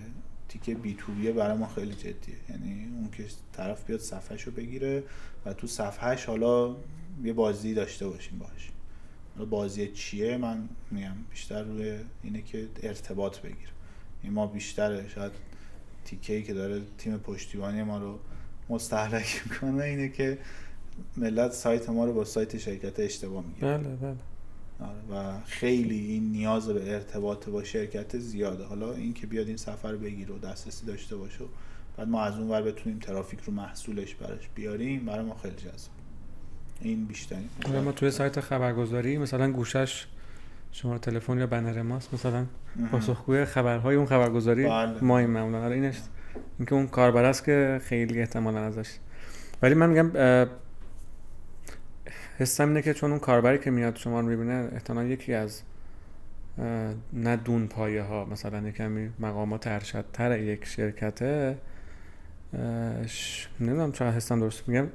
[0.50, 2.36] تیکه B2B ه برای ما خیلی جدیه.
[2.50, 5.04] یعنی اون که طرف بیاد صفحهش رو بگیره
[5.46, 6.76] و تو صفحهش حالا
[7.24, 8.72] یه بازی داشته باشیم باش
[9.36, 13.72] حالا بازی چیه؟ من میگم بیشتر روی اینه که ارتباط بگیره
[14.24, 15.32] این ما بیشتر شاید
[16.06, 18.20] تیکه ای که داره تیم پشتیبانی ما رو
[18.70, 20.38] مستحلک می‌کنه اینه که
[21.18, 23.78] ملت سایت ما رو با سایت شرکت اشتباه می‌گیره.
[23.78, 24.16] بله بله.
[25.12, 28.64] و خیلی این نیاز به ارتباط با شرکت زیاده.
[28.64, 31.46] حالا این که بیاد این سفر بگیره و دسترسی داشته باشه
[31.98, 35.92] بعد ما از اون ور بتونیم ترافیک رو محصولش براش بیاریم برای ما خیلی جذاب.
[36.82, 37.50] این بیشترین.
[37.86, 40.08] ما توی سایت خبرگزاری مثلا گوشش
[40.72, 42.46] شماره تلفن یا بنر ماست مثلا
[42.92, 45.04] پاسخگوی خبرهای اون خبرگزاری بله.
[45.04, 45.64] ما این معمولا.
[45.64, 45.96] آره اینش
[46.60, 48.90] اینکه اون کاربر است که خیلی احتمالا ازش.
[49.62, 50.12] ولی من میگم
[52.40, 55.62] حسم اینه که چون اون کاربری که میاد شما رو می‌بینه احتمال یکی از
[57.14, 61.58] نه دون پایه ها مثلا یه کمی مقامات ارشدتر یک شرکته
[63.08, 64.88] ش- نمی‌دونم چرا حسم درست میگم.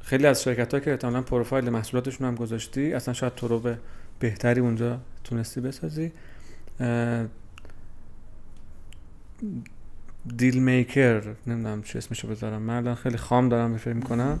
[0.00, 3.78] خیلی از شرکت ها که احتمالا پروفایل محصولاتشون هم گذاشتی اصلا شاید تو رو به
[4.20, 6.12] بهتری اونجا تونستی بسازی.
[10.36, 14.40] دیل میکر نمی‌دونم چی اسمشو بذارم من الان خیلی خام دارم فکر می‌کنم.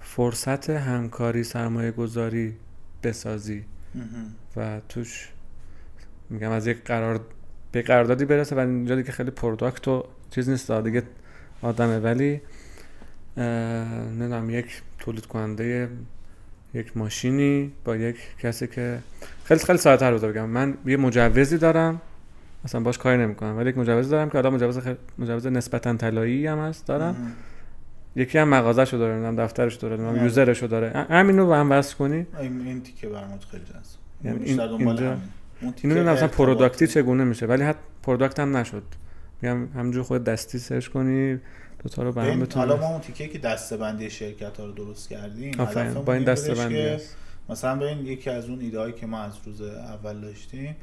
[0.00, 2.56] فرصت همکاری سرمایه گذاری
[3.02, 3.64] بسازی.
[4.56, 5.28] و توش
[6.30, 7.20] میگم از یک قرار
[7.72, 11.02] به قراردادی برسه و اینجا دیگه خیلی پروداکت و چیز نیست دیگه
[11.62, 12.40] آدمه ولی
[13.36, 15.88] نمی‌دونم یک تولید کننده
[16.74, 18.98] یک ماشینی با یک کسی که
[19.44, 22.00] خیلی خیلی ساده تر بگم من یه مجوزی دارم
[22.64, 26.46] اصلا باش کاری نمی‌کنم ولی یک مجوز دارم که حالا مجوز خیلی مجوز نسبتا طلایی
[26.46, 27.32] هم هست دارم.
[28.16, 30.22] یکی هم مغازه‌شو داره نمی‌دونم دفترشو داره نمی‌دونم آره.
[30.22, 33.82] user شو داره ه- همینو با هم وصل کنی این تیکه برامون خیلی جذاب
[34.24, 34.88] یعنی این- اینجا- همین
[35.82, 36.28] اینو نمی‌دونم اصلا.
[36.28, 38.82] product ی چگونه میشه ولی حتی product هم نشد
[39.42, 41.38] میگم همینجور خود دستی search کنی
[41.82, 44.72] دوتا رو به هم بتونی حالا ما اون تیکه که دسته بندی شرکت ها رو
[44.72, 47.16] درست کردیم با این این دسته بودش بندی که هست.
[47.48, 50.76] مثلا ببین یکی از اون ایده که ما از روز اول داشتیم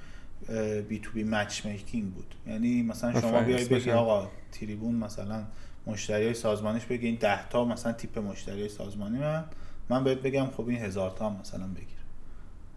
[0.90, 3.92] B2B matchmaking بود یعنی مثلا شما بیای بگی.
[3.92, 5.44] آقا تریبون مثلا
[5.90, 9.46] مشتری های سازمانیش بگی این 10 تا مثلا تیپ مشتری های سازمانی من
[9.90, 12.00] من بهت بگم خب این هزار تا هم مثلا بگیر.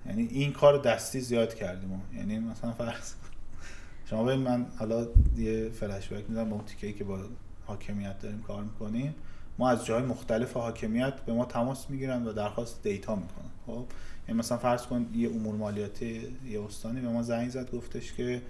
[0.06, 2.02] یعنی این کار دستی زیاد کردیم.
[2.14, 3.12] یعنی مثلا فرض
[4.10, 5.06] شما ببین من حالا
[5.36, 7.18] یه فلش بک میدم با اون تیکه‌ای که با
[7.66, 9.14] حاکمیت داریم کار می‌کنیم.
[9.58, 13.50] ما از جای مختلف حاکمیت به ما تماس می‌گیرن و درخواست دیتا می‌کنن.
[13.66, 13.84] خب؟
[14.28, 18.42] یعنی مثلا فرض کن یه امور مالیاتی یه استانی به ما زنگ زد گفتش که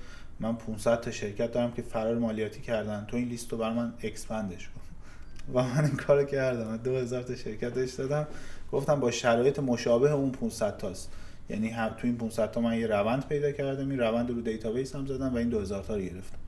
[0.42, 3.04] من 500 تا شرکت دارم که فرار مالیاتی کردن.
[3.08, 4.80] تو این لیست رو برای من expand ش کن.
[5.54, 6.66] و من این کارو کردم.
[6.66, 8.26] من 2000 تا شرکت بهش دادم.
[8.72, 11.10] گفتم با شرایط مشابه اون 500 تاست.
[11.50, 13.90] یعنی هم تو این 500 تا من یه روند پیدا کردم.
[13.90, 16.38] این روند رو database هم زدم و این 2000 تا رو گرفتم.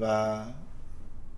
[0.00, 0.44] و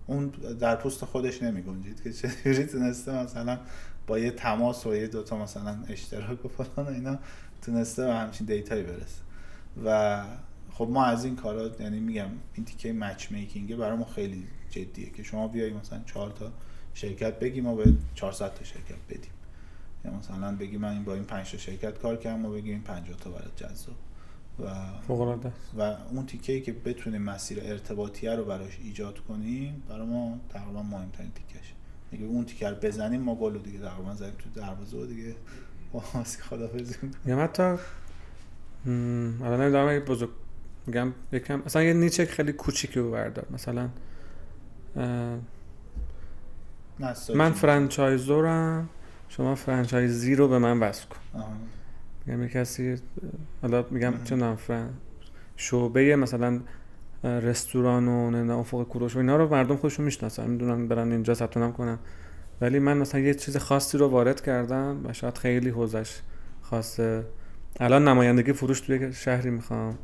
[0.07, 0.27] اون
[0.59, 3.59] در پوست خودش نمی گنجید که چجوری تونسته مثلا
[4.07, 7.17] با یه تماس و یه دوتا مثلا اشتراک و فلان و اینا
[7.61, 9.21] تونسته به همچین دیتایی برسه.
[9.85, 10.23] و
[10.71, 15.09] خب ما از این کارا یعنی میگم این تیکه مچ میکینگه برای ما خیلی جدیه
[15.09, 16.51] که شما بیای مثلا چهار تا
[16.93, 19.31] شرکت بگی ما به 400 تا شرکت بدیم.
[20.05, 23.17] یا مثلا بگی من با این 5 تا شرکت کار کردم ما بگیم این 50
[23.17, 23.95] تا برات جذاب.
[24.59, 24.69] و
[25.07, 30.07] فوق العاده و اون تیکه ای که بتونیم مسیر ارتباطیه رو براش ایجاد کنیم برای
[30.07, 31.73] ما تقریبا مهمترین تیکشه
[32.11, 35.35] دیگه اون تیکه رو بزنیم ما گل دیگه تقریبا زدیم تو دروازه و دیگه
[35.93, 36.95] واسه خدافظی
[37.25, 37.63] میگم حتی
[38.85, 40.29] م، الان نمی‌دونم بزرگ
[40.87, 43.45] میگم یکم مثلا یه نیچه خیلی کوچیکی رو بردار.
[43.53, 43.89] مثلا
[47.35, 48.89] من فرانچایزورم
[49.29, 51.43] شما فرانچایزی رو به من وصل کن.
[52.25, 52.95] میگم یه کسی
[53.61, 54.13] حالا میگم.
[54.23, 54.89] چه فرن
[55.55, 56.59] شعبه مثلا
[57.23, 58.07] رستوران
[58.49, 60.49] و افق کوروش و اینا رو مردم خودشون می‌شناسن.
[60.49, 61.99] می‌دونن برن اینجا ثبت نام کنن.
[62.61, 66.19] ولی من مثلا یه چیز خاصی رو وارد کردم و شاید خیلی حوزش
[66.61, 67.25] خاصه.
[67.79, 69.97] الان نمایندگی فروش توی شهری می‌خوام.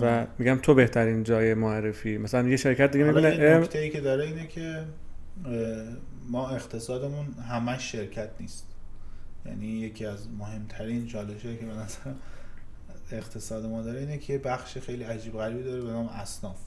[0.00, 0.26] و.
[0.38, 4.46] میگم تو بهترین جای معرفی مثلا یه شرکت دیگه می‌بینه نکته ای که داره اینه
[4.46, 4.84] که
[6.28, 8.66] ما اقتصادمون همش شرکت نیست
[9.46, 12.10] یعنی یکی از مهمترین چالشه که به نظر
[13.12, 16.58] اقتصاد ما داره اینه که بخش خیلی عجیب غریبی داره به نام اصناف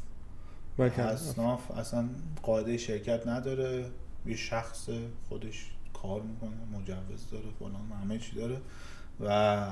[0.78, 1.00] برکت.
[1.00, 2.10] اصناف اصلا
[2.44, 3.86] قاعده شرکت نداره
[4.26, 4.90] یه شخص
[5.30, 8.58] خودش کار می‌کنه مجوز داره فلان همه چی داره
[9.20, 9.68] و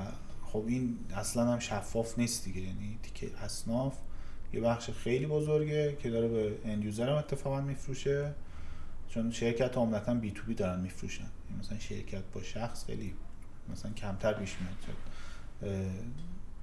[0.52, 2.60] خب این اصلا هم شفاف نیست دیگه.
[2.60, 3.94] یعنی تیکه اصناف
[4.52, 8.34] یه بخش خیلی بزرگه که داره به اندیوزر هم اتفاقا میفروشه.
[9.08, 11.22] چون شرکت عمدتا بی تو بی دارن میفروشن.
[11.50, 13.14] یعنی مثلا شرکت با شخص خیلی
[13.72, 14.96] مثلا کمتر پیش میاد.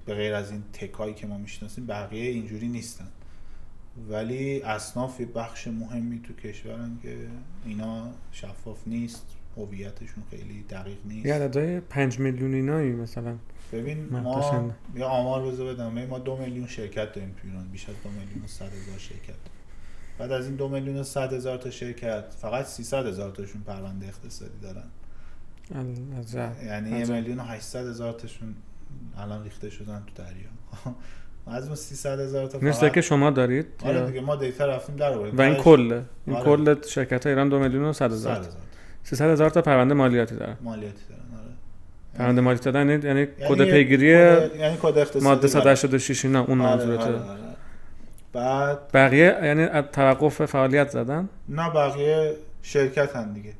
[0.06, 3.08] به غیر از این تکایی که ما می‌شناسیم بقیه اینجوری نیستن.
[4.08, 7.28] ولی اصناف یه بخش مهمی تو کشورن که
[7.64, 9.26] اینا شفاف نیست.
[9.58, 11.26] هویتشون خیلی دقیق نیست.
[11.26, 13.36] یه عددهای پنج میلیون اینایی مثلا.
[13.72, 14.74] ببین ما.
[14.96, 16.06] یه آمار بذار بدم.
[16.06, 17.68] ما دو میلیون شرکت داریم تو ایران.
[17.68, 19.34] بیش از دو میلیون و صد هزار شرکت.
[20.18, 24.06] بعد از این دو میلیون و صد هزار تا شرکت فقط 300 هزار تاشون پرونده
[24.06, 24.84] اقتصادی دارن.
[26.66, 27.06] یعنی یه.
[27.06, 28.54] میلیون و 800 هزار تاشون
[29.18, 30.94] الان ریخته شدن تو دریا.
[31.56, 35.12] از اون 300 هزار تا فقط که شما دارید آره دیگه ما دیتا رفتیم در
[35.12, 35.38] آوردیم.
[35.38, 36.44] و این کله این آره.
[36.44, 38.52] کل شرکت ها ایران دو میلیون و صد 100 هزار هزار.
[39.10, 40.56] 300 هزار تا پرونده مالیاتی دارن.
[40.60, 41.52] مالیاتی دارن آره.
[42.18, 46.44] پرونده مالیاتی دادن یعنی یعنی یعنی کد پیگیری یعنی کد اقتصادی ماده برای- 186 اینا
[46.44, 47.40] اون آره، منظورته آره، آره.
[48.32, 53.52] بعد بقیه یعنی از توقف فعالیت زدن؟ نه بقیه شرکت هم دیگه.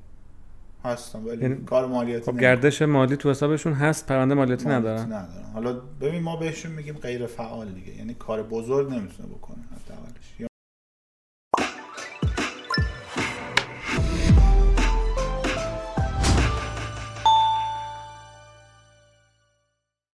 [0.84, 2.40] هستن ولی یعنی کار مالیاتی خب.
[2.40, 5.06] گردش مالی تو حسابشون هست پرونده مالیاتی مالیاتی ندارن.
[5.12, 5.44] ندارن.
[5.54, 7.96] حالا ببین ما بهشون میگیم غیر فعال دیگه.
[7.98, 10.48] یعنی کار بزرگ نمی‌تونه بکنه حداقلش.